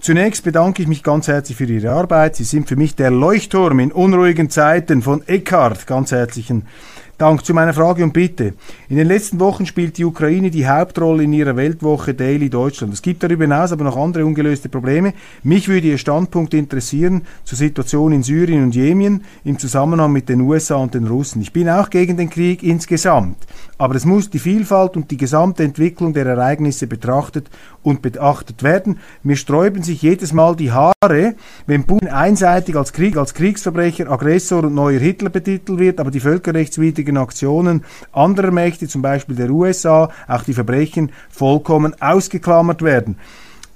[0.00, 2.36] Zunächst bedanke ich mich ganz herzlich für Ihre Arbeit.
[2.36, 5.86] Sie sind für mich der Leuchtturm in unruhigen Zeiten von Eckhart.
[5.86, 6.70] Ganz herzlichen Dank.
[7.18, 8.52] Zu meiner Frage und Bitte.
[8.90, 12.92] In den letzten Wochen spielt die Ukraine die Hauptrolle in ihrer Weltwoche Daily Deutschland.
[12.92, 15.14] Es gibt darüber hinaus aber noch andere ungelöste Probleme.
[15.42, 20.42] Mich würde Ihr Standpunkt interessieren zur Situation in Syrien und Jemen im Zusammenhang mit den
[20.42, 21.40] USA und den Russen.
[21.40, 23.38] Ich bin auch gegen den Krieg insgesamt.
[23.78, 27.48] Aber es muss die Vielfalt und die gesamte Entwicklung der Ereignisse betrachtet
[27.82, 28.98] und beachtet werden.
[29.22, 31.34] Mir sträuben sich jedes Mal die Haare,
[31.66, 36.20] wenn Putin einseitig als Krieg, als Kriegsverbrecher, Aggressor und neuer Hitler betitelt wird, aber die
[37.06, 43.16] völkerrechtswidrigen Aktionen anderer Mächte, zum Beispiel der USA, auch die Verbrechen vollkommen ausgeklammert werden.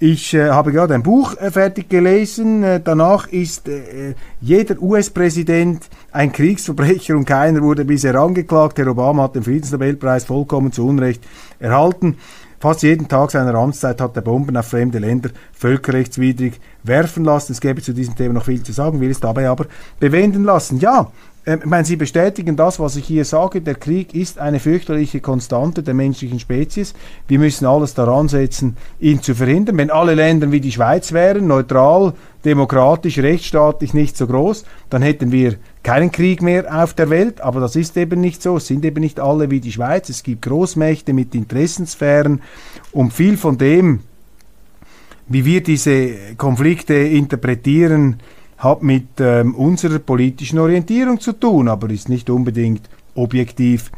[0.02, 2.64] Ich äh, habe gerade ein Buch äh, fertig gelesen.
[2.64, 8.78] Äh, danach ist äh, jeder US-Präsident ein Kriegsverbrecher und keiner wurde bisher angeklagt.
[8.78, 11.22] Herr Obama hat den Friedensnobelpreis vollkommen zu Unrecht
[11.58, 12.16] erhalten.
[12.60, 17.52] Fast jeden Tag seiner Amtszeit hat er Bomben auf fremde Länder völkerrechtswidrig werfen lassen.
[17.52, 19.64] Es gäbe zu diesem Thema noch viel zu sagen, will es dabei aber
[19.98, 20.78] bewenden lassen.
[20.78, 21.10] Ja,
[21.58, 23.60] ich meine, Sie bestätigen das, was ich hier sage.
[23.60, 26.94] Der Krieg ist eine fürchterliche Konstante der menschlichen Spezies.
[27.28, 29.78] Wir müssen alles daran setzen, ihn zu verhindern.
[29.78, 32.12] Wenn alle Länder wie die Schweiz wären, neutral,
[32.44, 37.40] demokratisch, rechtsstaatlich nicht so groß, dann hätten wir keinen Krieg mehr auf der Welt.
[37.40, 38.58] Aber das ist eben nicht so.
[38.58, 40.08] Es sind eben nicht alle wie die Schweiz.
[40.08, 42.42] Es gibt Großmächte mit Interessensphären
[42.92, 44.00] und viel von dem,
[45.28, 48.20] wie wir diese Konflikte interpretieren,
[48.60, 53.90] hat mit ähm, unserer politischen Orientierung zu tun, aber ist nicht unbedingt objektiv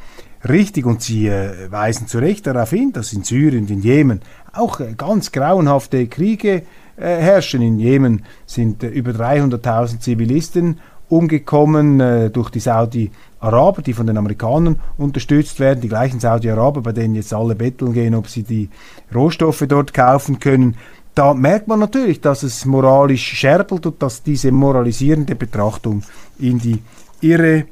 [0.49, 0.87] richtig.
[0.87, 4.21] Und Sie äh, weisen zu Recht darauf hin, dass in Syrien in Jemen
[4.53, 6.63] auch äh, ganz grauenhafte Kriege
[6.97, 7.61] äh, herrschen.
[7.61, 14.17] In Jemen sind äh, über 300.000 Zivilisten umgekommen äh, durch die Saudi-Araber, die von den
[14.17, 15.81] Amerikanern unterstützt werden.
[15.81, 18.71] Die gleichen Saudi-Araber, bei denen jetzt alle betteln gehen, ob sie die
[19.13, 20.77] Rohstoffe dort kaufen können
[21.15, 26.03] da merkt man natürlich, dass es moralisch scherbelt und dass diese moralisierende Betrachtung
[26.39, 26.83] in die
[27.21, 27.67] Irre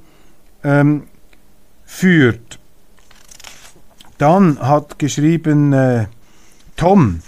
[0.63, 1.05] ähm,
[1.85, 2.59] führt.
[4.19, 6.07] Dann hat geschrieben äh,
[6.77, 7.23] Tom,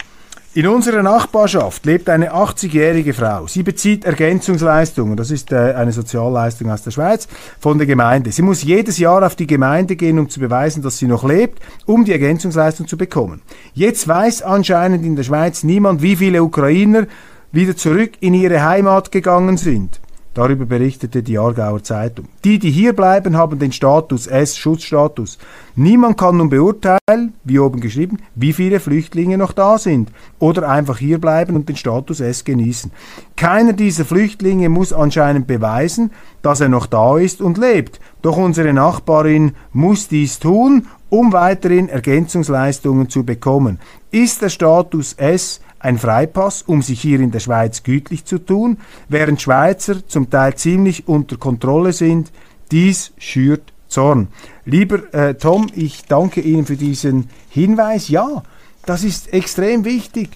[0.55, 3.47] in unserer Nachbarschaft lebt eine 80-jährige Frau.
[3.47, 7.27] Sie bezieht Ergänzungsleistungen, das ist äh, eine Sozialleistung aus der Schweiz,
[7.59, 8.33] von der Gemeinde.
[8.33, 11.63] Sie muss jedes Jahr auf die Gemeinde gehen, um zu beweisen, dass sie noch lebt,
[11.87, 13.41] um die Ergänzungsleistung zu bekommen.
[13.73, 17.07] Jetzt weiß anscheinend in der Schweiz niemand, wie viele Ukrainer
[17.51, 20.02] wieder zurück in ihre Heimat gegangen sind.
[20.35, 22.27] Darüber berichtete die Aargauer Zeitung.
[22.43, 25.37] Die, die hier bleiben, haben den Status S, Schutzstatus.
[25.77, 30.97] Niemand kann nun beurteilen, wie oben geschrieben, wie viele Flüchtlinge noch da sind oder einfach
[30.97, 32.91] hier bleiben und den Status S genießen.
[33.37, 38.01] Keiner dieser Flüchtlinge muss anscheinend beweisen, dass er noch da ist und lebt.
[38.23, 43.81] Doch unsere Nachbarin muss dies tun, um weiterhin Ergänzungsleistungen zu bekommen.
[44.11, 48.79] Ist der Status S ein Freipass, um sich hier in der Schweiz gütlich zu tun,
[49.09, 52.33] während Schweizer zum Teil ziemlich unter Kontrolle sind,
[52.71, 54.29] dies schürt Zorn.
[54.65, 58.09] Lieber äh, Tom, ich danke Ihnen für diesen Hinweis.
[58.09, 58.43] Ja,
[58.87, 60.31] das ist extrem wichtig.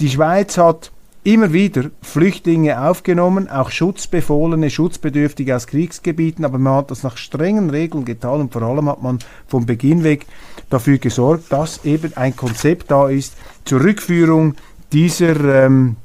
[0.00, 0.90] Die Schweiz hat
[1.22, 7.70] immer wieder Flüchtlinge aufgenommen, auch Schutzbefohlene, Schutzbedürftige aus Kriegsgebieten, aber man hat das nach strengen
[7.70, 10.26] Regeln getan und vor allem hat man vom Beginn weg
[10.70, 14.54] dafür gesorgt, dass eben ein Konzept da ist zur Rückführung
[14.96, 15.96] dieser, ähm,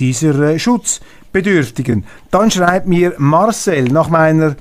[0.00, 2.04] dieser äh, Schutzbedürftigen.
[2.32, 4.56] Dann schreibt mir Marcel nach meiner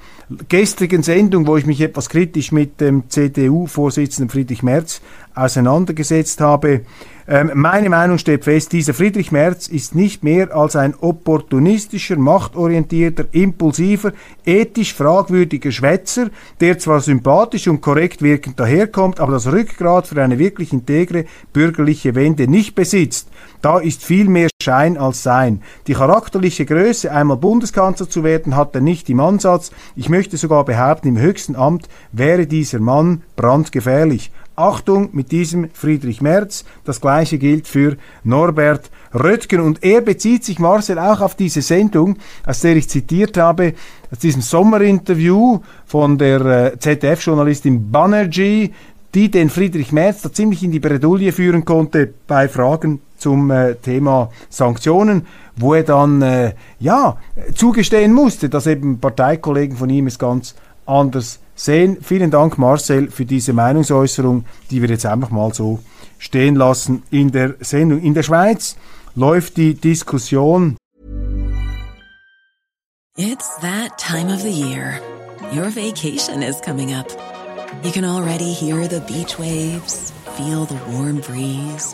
[0.47, 5.01] gestrigen Sendung, wo ich mich etwas kritisch mit dem CDU-Vorsitzenden Friedrich Merz
[5.34, 6.82] auseinandergesetzt habe,
[7.27, 13.25] ähm, meine Meinung steht fest, dieser Friedrich Merz ist nicht mehr als ein opportunistischer, machtorientierter,
[13.31, 14.13] impulsiver,
[14.45, 16.29] ethisch fragwürdiger Schwätzer,
[16.60, 22.15] der zwar sympathisch und korrekt wirkend daherkommt, aber das Rückgrat für eine wirklich integre bürgerliche
[22.15, 23.27] Wende nicht besitzt.
[23.62, 25.62] Da ist viel mehr Schein als Sein.
[25.88, 29.71] Die charakterliche Größe, einmal Bundeskanzler zu werden, hat er nicht im Ansatz.
[29.95, 34.32] Ich möchte sogar behaupten, im höchsten Amt wäre dieser Mann brandgefährlich.
[34.56, 36.65] Achtung mit diesem Friedrich Merz.
[36.84, 39.62] Das gleiche gilt für Norbert Röttgen.
[39.62, 43.74] Und er bezieht sich, Marcel, auch auf diese Sendung, aus der ich zitiert habe,
[44.12, 48.71] aus diesem Sommerinterview von der äh, ZDF-Journalistin Banerjee,
[49.13, 53.75] die den Friedrich Merz da ziemlich in die Bredouille führen konnte bei Fragen zum äh,
[53.75, 57.17] Thema Sanktionen, wo er dann äh, ja
[57.55, 60.55] zugestehen musste, dass eben Parteikollegen von ihm es ganz
[60.86, 61.97] anders sehen.
[62.01, 65.79] Vielen Dank, Marcel, für diese Meinungsäußerung, die wir jetzt einfach mal so
[66.17, 68.01] stehen lassen in der Sendung.
[68.01, 68.75] In der Schweiz
[69.15, 70.77] läuft die Diskussion.
[73.17, 74.99] It's that time of the year.
[75.53, 77.07] Your vacation is coming up.
[77.84, 81.93] You can already hear the beach waves, feel the warm breeze,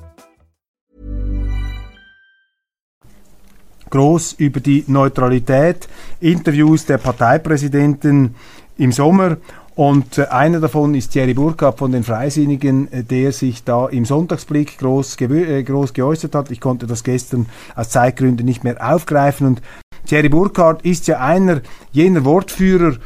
[3.91, 5.87] Groß über die Neutralität,
[6.19, 8.35] Interviews der Parteipräsidenten
[8.77, 9.37] im Sommer
[9.75, 14.05] Und äh, einer davon ist Thierry Burkhardt von den Freisinnigen, äh, der sich da im
[14.05, 16.51] Sonntagsblick groß, äh, groß geäußert hat.
[16.51, 19.47] Ich konnte das gestern aus Zeitgründen nicht mehr aufgreifen.
[19.47, 19.61] Und
[20.05, 22.97] Thierry Burkhardt ist ja einer jener Wortführer,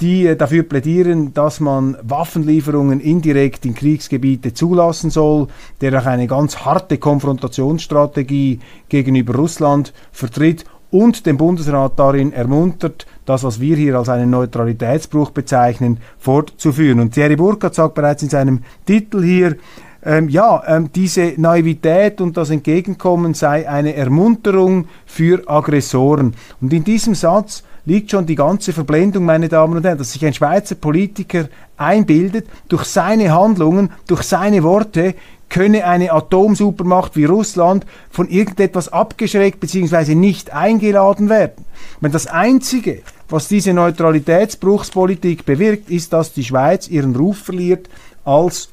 [0.00, 5.48] die äh, dafür plädieren, dass man Waffenlieferungen indirekt in Kriegsgebiete zulassen soll,
[5.80, 13.44] der auch eine ganz harte Konfrontationsstrategie gegenüber Russland vertritt und den Bundesrat darin ermuntert, das,
[13.44, 17.00] was wir hier als einen Neutralitätsbruch bezeichnen, fortzuführen.
[17.00, 19.56] Und Thierry Burkhardt sagt bereits in seinem Titel hier,
[20.02, 26.34] ähm, ja, ähm, diese Naivität und das Entgegenkommen sei eine Ermunterung für Aggressoren.
[26.60, 30.24] Und in diesem Satz liegt schon die ganze Verblendung, meine Damen und Herren, dass sich
[30.24, 35.14] ein Schweizer Politiker einbildet, durch seine Handlungen, durch seine Worte
[35.48, 40.14] könne eine Atomsupermacht wie Russland von irgendetwas abgeschreckt bzw.
[40.14, 41.64] nicht eingeladen werden.
[42.00, 47.88] Wenn das Einzige, was diese Neutralitätsbruchspolitik bewirkt, ist, dass die Schweiz ihren Ruf verliert
[48.24, 48.68] als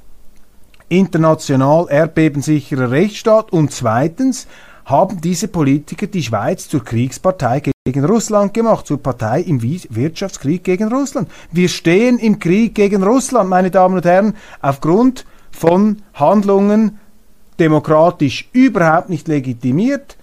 [0.89, 4.47] international erdbebensicherer Rechtsstaat und zweitens
[4.85, 10.93] haben diese Politiker die Schweiz zur Kriegspartei gegen Russland gemacht, zur Partei im Wirtschaftskrieg gegen
[10.93, 11.29] Russland.
[11.51, 16.99] Wir stehen im Krieg gegen Russland, meine Damen und Herren, aufgrund von Handlungen
[17.59, 20.17] demokratisch überhaupt nicht legitimiert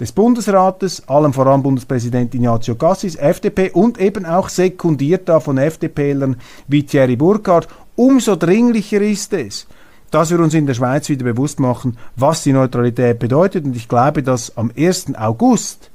[0.00, 6.36] des Bundesrates, allem voran Bundespräsident Ignazio Cassis, FDP und eben auch sekundiert da von FDPlern
[6.68, 7.68] wie Thierry Burkhardt.
[7.94, 9.66] Umso dringlicher ist es,
[10.10, 13.64] dass wir uns in der Schweiz wieder bewusst machen, was die Neutralität bedeutet.
[13.64, 15.14] Und ich glaube, dass am 1.
[15.16, 15.90] August,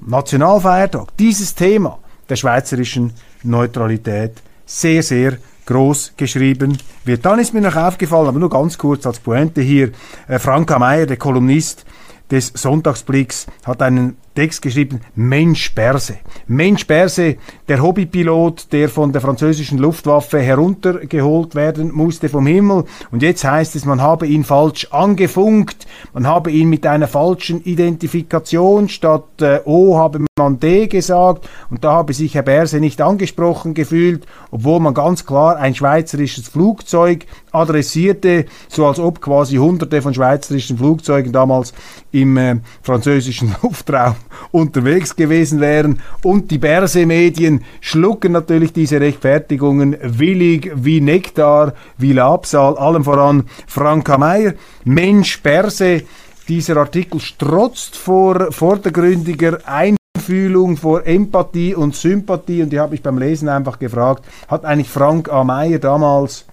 [0.00, 7.24] Nationalfeiertag, dieses Thema der schweizerischen Neutralität sehr, sehr groß geschrieben wird.
[7.24, 9.92] Dann ist mir noch aufgefallen, aber nur ganz kurz als Pointe hier,
[10.28, 11.84] äh, Franka Meyer, der Kolumnist
[12.30, 16.16] des Sonntagsblicks, hat einen Text geschrieben, Mensch Berse.
[16.48, 17.36] Mensch Berse,
[17.68, 22.84] der Hobbypilot, der von der französischen Luftwaffe heruntergeholt werden musste vom Himmel.
[23.12, 27.62] Und jetzt heißt es, man habe ihn falsch angefunkt, man habe ihn mit einer falschen
[27.62, 31.48] Identifikation statt äh, O habe man D gesagt.
[31.70, 36.48] Und da habe sich Herr Berse nicht angesprochen gefühlt, obwohl man ganz klar ein schweizerisches
[36.48, 41.72] Flugzeug adressierte, so als ob quasi hunderte von schweizerischen Flugzeugen damals
[42.10, 44.16] im äh, französischen Luftraum
[44.50, 46.00] unterwegs gewesen wären.
[46.22, 54.18] Und die Berse-Medien schlucken natürlich diese Rechtfertigungen willig wie Nektar, wie Labsal, allem voran Franka
[54.18, 54.54] Meyer.
[54.84, 56.02] Mensch Berse,
[56.48, 62.62] dieser Artikel strotzt vor vordergründiger Einfühlung, vor Empathie und Sympathie.
[62.62, 65.44] Und die habe ich beim Lesen einfach gefragt, hat eigentlich Frank A.
[65.44, 66.44] Meyer damals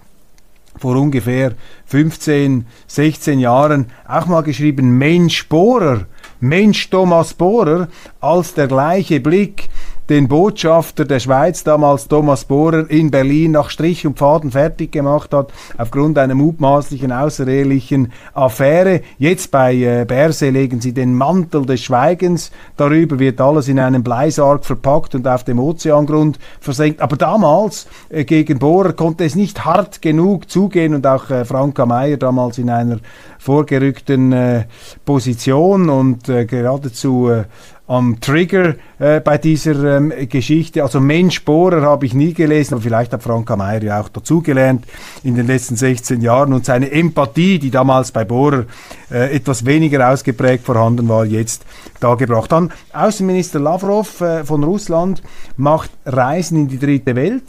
[0.78, 1.52] vor ungefähr
[1.86, 6.06] 15, 16 Jahren auch mal geschrieben, Mensch Bohrer,
[6.42, 7.86] Mensch Thomas Bohrer,
[8.20, 9.68] als der gleiche Blick
[10.12, 15.32] den Botschafter der Schweiz, damals Thomas Bohrer, in Berlin nach Strich und Faden fertig gemacht
[15.32, 19.00] hat, aufgrund einer mutmaßlichen außerehelichen Affäre.
[19.16, 22.50] Jetzt bei äh, Berse legen sie den Mantel des Schweigens.
[22.76, 27.00] Darüber wird alles in einem Bleisarg verpackt und auf dem Ozeangrund versenkt.
[27.00, 31.86] Aber damals äh, gegen Bohrer konnte es nicht hart genug zugehen und auch äh, Franka
[31.86, 32.98] Meyer damals in einer
[33.38, 34.64] vorgerückten äh,
[35.06, 37.44] Position und äh, geradezu äh,
[37.92, 40.82] am Trigger äh, bei dieser ähm, Geschichte.
[40.82, 44.86] Also Mensch Bohrer habe ich nie gelesen, aber vielleicht hat Franka Meyer ja auch dazugelernt
[45.22, 48.64] in den letzten 16 Jahren und seine Empathie, die damals bei Bohrer
[49.10, 51.66] äh, etwas weniger ausgeprägt vorhanden war, jetzt
[52.00, 52.50] dargebracht.
[52.50, 55.22] Dann Außenminister Lavrov äh, von Russland
[55.58, 57.44] macht Reisen in die dritte Welt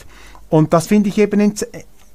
[0.49, 1.53] und das finde ich eben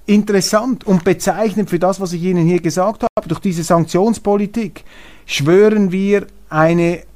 [0.04, 3.26] interessant und bezeichnend für das, was ich Ihnen hier gesagt habe.
[3.26, 4.84] Durch diese Sanktionspolitik
[5.24, 7.08] schwören wir eine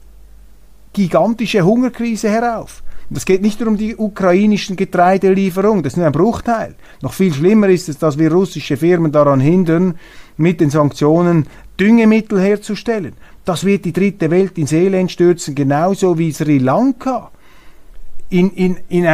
[0.93, 2.83] gigantische Hungerkrise herauf.
[3.11, 6.75] Und es geht nicht nur um die ukrainischen Getreidelieferungen, das ist nur ein Bruchteil.
[7.03, 9.97] Noch viel schlimmer ist es, dass wir russische Firmen daran hindern,
[10.37, 11.47] mit den Sanktionen
[11.79, 13.13] Düngemittel herzustellen.
[13.45, 17.31] Das wird die dritte Welt ins Elend stürzen, genauso wie Sri Lanka
[18.31, 19.07] in, in, in,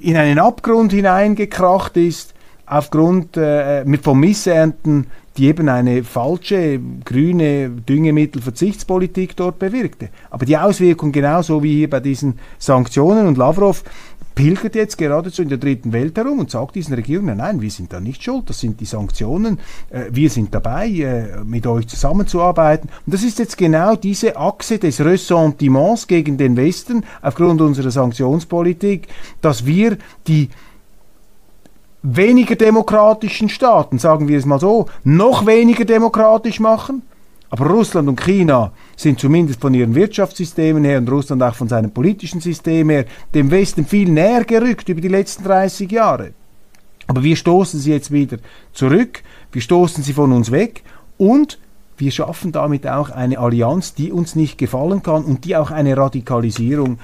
[0.00, 2.34] in einen Abgrund hineingekracht ist,
[2.66, 5.06] aufgrund äh, mit vom Missernten
[5.36, 10.10] die eben eine falsche grüne Düngemittelverzichtspolitik dort bewirkte.
[10.30, 13.82] Aber die Auswirkung genauso wie hier bei diesen Sanktionen und Lavrov
[14.34, 17.92] pilgert jetzt geradezu in der dritten Welt herum und sagt diesen Regierungen, nein, wir sind
[17.92, 19.58] da nicht schuld, das sind die Sanktionen,
[19.90, 22.90] äh, wir sind dabei, äh, mit euch zusammenzuarbeiten.
[23.06, 29.08] Und das ist jetzt genau diese Achse des Ressentiments gegen den Westen aufgrund unserer Sanktionspolitik,
[29.40, 30.48] dass wir die
[32.04, 37.02] weniger demokratischen Staaten, sagen wir es mal so, noch weniger demokratisch machen.
[37.48, 41.92] Aber Russland und China sind zumindest von ihren Wirtschaftssystemen her und Russland auch von seinem
[41.92, 46.34] politischen System her dem Westen viel näher gerückt über die letzten 30 Jahre.
[47.06, 48.38] Aber wir stoßen sie jetzt wieder
[48.72, 50.82] zurück, wir stoßen sie von uns weg
[51.16, 51.58] und
[51.96, 55.96] wir schaffen damit auch eine Allianz, die uns nicht gefallen kann und die auch eine
[55.96, 56.98] Radikalisierung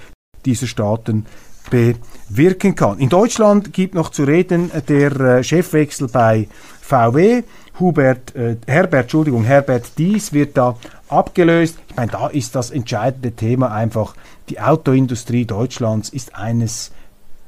[0.44, 1.26] dieser Staaten
[1.70, 2.98] bewirken kann.
[2.98, 6.48] In Deutschland gibt noch zu reden der äh, Chefwechsel bei
[6.80, 7.42] VW.
[7.78, 10.76] Hubert, äh, Herbert, Entschuldigung, Herbert Dies wird da
[11.08, 11.78] abgelöst.
[11.88, 14.14] Ich meine, da ist das entscheidende Thema einfach,
[14.48, 16.92] die Autoindustrie Deutschlands ist eines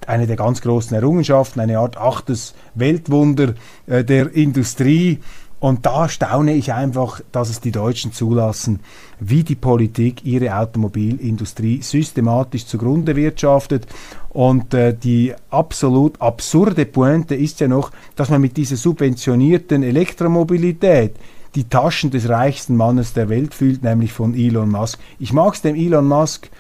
[0.07, 3.55] eine der ganz großen Errungenschaften, eine Art achtes Weltwunder
[3.87, 5.21] äh, der Industrie.
[5.63, 8.81] Und da staune ich einfach, dass es die Deutschen zulassen,
[9.21, 13.87] wie die Politik ihre Automobilindustrie systematisch zugrunde wirtschaftet.
[14.31, 21.15] Und äh, die absolut absurde Pointe ist ja noch, dass man mit dieser subventionierten Elektromobilität
[21.55, 24.99] die Taschen des reichsten Mannes der Welt fühlt, nämlich von Elon Musk.
[25.21, 26.51] Ich mag es dem Elon Musk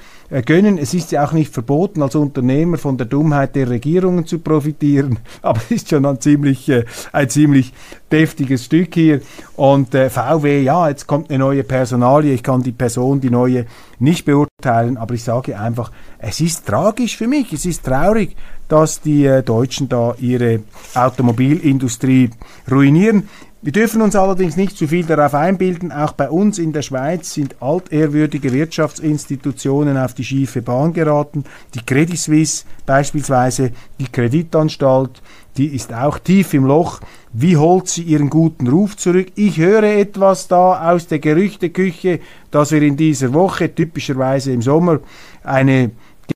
[0.41, 0.78] gönnen.
[0.78, 5.18] Es ist ja auch nicht verboten, als Unternehmer von der Dummheit der Regierungen zu profitieren,
[5.43, 7.74] aber es ist schon ein ziemlich, äh, ein ziemlich
[8.11, 9.20] deftiges Stück hier.
[9.57, 13.66] Und äh, VW, ja, jetzt kommt eine neue Personalie, ich kann die Person, die neue,
[13.99, 18.35] nicht beurteilen, aber ich sage einfach, es ist tragisch für mich, es ist traurig,
[18.68, 20.61] dass die äh, Deutschen da ihre
[20.95, 22.30] Automobilindustrie
[22.70, 23.28] ruinieren.
[23.64, 27.32] Wir dürfen uns allerdings nicht zu viel darauf einbilden, auch bei uns in der Schweiz
[27.32, 31.44] sind altehrwürdige Wirtschaftsinstitutionen auf die schiefe Bahn geraten.
[31.72, 35.22] Die Credit Suisse beispielsweise, die Kreditanstalt,
[35.56, 36.98] die ist auch tief im Loch.
[37.32, 39.28] Wie holt sie ihren guten Ruf zurück?
[39.36, 42.18] Ich höre etwas da aus der Gerüchteküche,
[42.50, 44.98] dass wir in dieser Woche, typischerweise im Sommer,
[45.44, 45.92] eine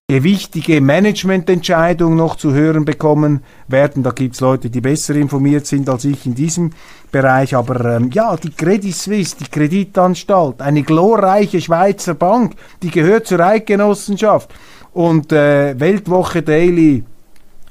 [0.08, 4.02] gewichtige Managemententscheidung noch zu hören bekommen werden.
[4.02, 6.70] Da gibt es Leute, die besser informiert sind als ich in diesem
[7.10, 7.56] Bereich.
[7.56, 13.40] Aber ähm, ja, die Credit Suisse, die Kreditanstalt, eine glorreiche Schweizer Bank, die gehört zur
[13.40, 14.54] Eidgenossenschaft.
[14.92, 17.04] Und äh, Weltwoche Daily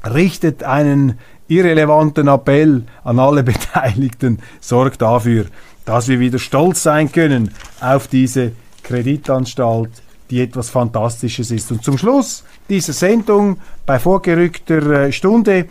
[0.04, 1.18] richtet einen
[1.48, 5.46] irrelevanten Appell an alle Beteiligten, sorgt dafür,
[5.86, 8.52] dass wir wieder stolz sein können auf diese
[8.84, 11.72] Kreditanstalt die etwas Fantastisches ist.
[11.72, 15.66] Und zum Schluss dieser Sendung bei vorgerückter äh, Stunde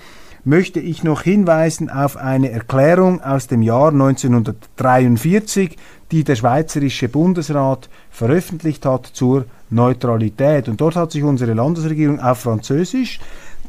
[0.45, 5.77] möchte ich noch hinweisen auf eine Erklärung aus dem Jahr 1943,
[6.11, 10.69] die der Schweizerische Bundesrat veröffentlicht hat zur Neutralität.
[10.69, 13.21] Und dort hat sich unsere Landesregierung auf Französisch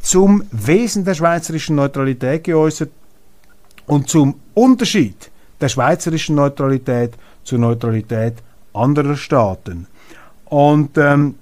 [0.02, 2.92] zum Wesen der schweizerischen Neutralität geäußert
[3.88, 5.32] und zum Unterschied
[5.62, 7.14] der schweizerischen Neutralität
[7.44, 8.36] zur Neutralität
[8.74, 9.88] anderer Staaten.
[10.56, 11.36] Und ähm,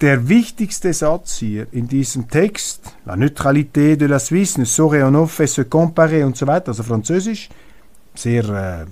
[0.00, 5.16] der wichtigste Satz hier in diesem Text, la neutralité de la Suisse ne saurait en
[5.16, 7.48] effet se comparer und so weiter, also Französisch,
[8.14, 8.86] sehr äh,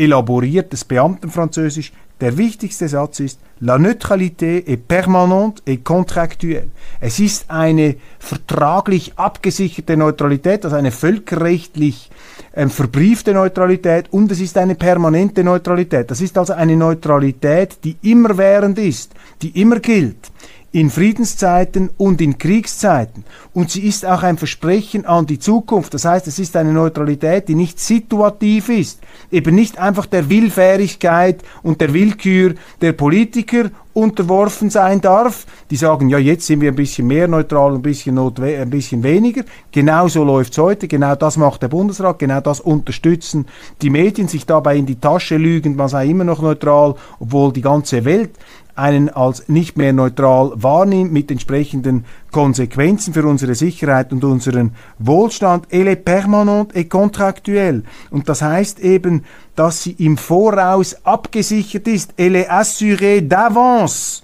[0.00, 1.92] elaboriertes Beamtenfranzösisch,
[2.22, 6.68] der wichtigste Satz ist, la neutralité est permanente et contractuelle.
[7.00, 12.10] Es ist eine vertraglich abgesicherte Neutralität, also eine völkerrechtlich
[12.54, 16.12] ähm, verbriefte Neutralität und es ist eine permanente Neutralität.
[16.12, 19.12] Das ist also eine Neutralität, die immerwährend ist,
[19.42, 20.30] die immer gilt
[20.72, 23.24] in Friedenszeiten und in Kriegszeiten.
[23.52, 25.92] Und sie ist auch ein Versprechen an die Zukunft.
[25.92, 29.00] Das heißt, es ist eine Neutralität, die nicht situativ ist,
[29.30, 35.46] eben nicht einfach der Willfährigkeit und der Willkür der Politiker unterworfen sein darf.
[35.70, 39.44] Die sagen, ja, jetzt sind wir ein bisschen mehr neutral, ein bisschen, ein bisschen weniger.
[39.70, 43.46] Genau so läuft es heute, genau das macht der Bundesrat, genau das unterstützen
[43.82, 47.60] die Medien, sich dabei in die Tasche lügen, man sei immer noch neutral, obwohl die
[47.60, 48.30] ganze Welt
[48.74, 55.66] einen als nicht mehr neutral wahrnimmt mit entsprechenden Konsequenzen für unsere Sicherheit und unseren Wohlstand.
[55.70, 57.82] Elle est permanente et contractuelle.
[58.10, 59.24] Und das heißt eben,
[59.56, 62.14] dass sie im Voraus abgesichert ist.
[62.16, 64.22] Elle est assurée d'avance.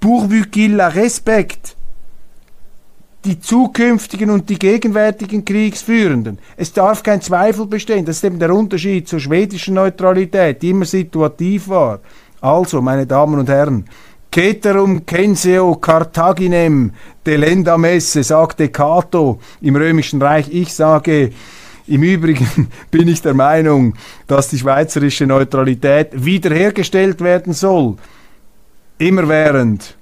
[0.00, 1.76] Pourvu qu'il la respecte
[3.24, 6.38] die zukünftigen und die gegenwärtigen Kriegsführenden.
[6.56, 8.06] Es darf kein Zweifel bestehen.
[8.06, 12.00] Das ist eben der Unterschied zur schwedischen Neutralität, die immer situativ war.
[12.40, 13.84] Also, meine Damen und Herren,
[14.32, 16.92] Ceterum censeo Carthaginem
[17.26, 20.48] delenda messe, sagte Cato im Römischen Reich.
[20.50, 21.32] Ich sage,
[21.86, 23.94] im Übrigen bin ich der Meinung,
[24.28, 27.96] dass die schweizerische Neutralität wiederhergestellt werden soll.
[28.98, 29.96] Immerwährend,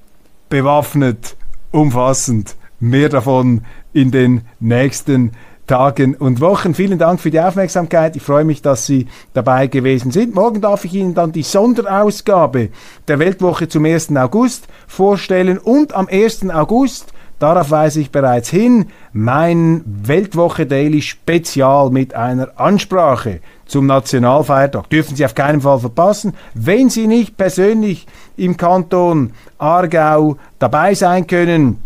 [0.51, 1.37] bewaffnet,
[1.71, 2.57] umfassend.
[2.81, 3.63] Mehr davon
[3.93, 5.33] in den nächsten
[5.69, 6.75] Tagen und Wochen.
[6.75, 8.17] Vielen Dank für die Aufmerksamkeit.
[8.17, 10.35] Ich freue mich, dass Sie dabei gewesen sind.
[10.35, 12.71] Morgen darf ich Ihnen dann die Sonderausgabe
[13.07, 14.17] der Weltwoche zum 1.
[14.17, 16.51] August vorstellen und am 1.
[16.51, 18.87] August Darauf weise ich bereits hin.
[19.13, 24.91] Mein Weltwoche Daily Spezial mit einer Ansprache zum Nationalfeiertag.
[24.91, 26.35] Dürfen Sie auf keinen Fall verpassen.
[26.55, 31.81] Wenn Sie nicht persönlich im Kanton Aargau dabei sein können,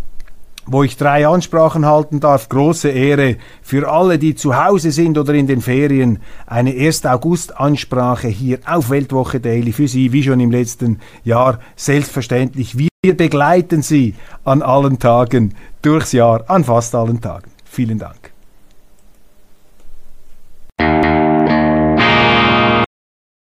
[0.66, 2.48] wo ich drei Ansprachen halten darf.
[2.48, 6.20] Große Ehre für alle, die zu Hause sind oder in den Ferien.
[6.46, 7.04] Eine 1.
[7.06, 12.76] August-Ansprache hier auf Weltwoche Daily für Sie, wie schon im letzten Jahr, selbstverständlich.
[12.76, 17.50] Wir begleiten Sie an allen Tagen durchs Jahr, an fast allen Tagen.
[17.64, 18.32] Vielen Dank.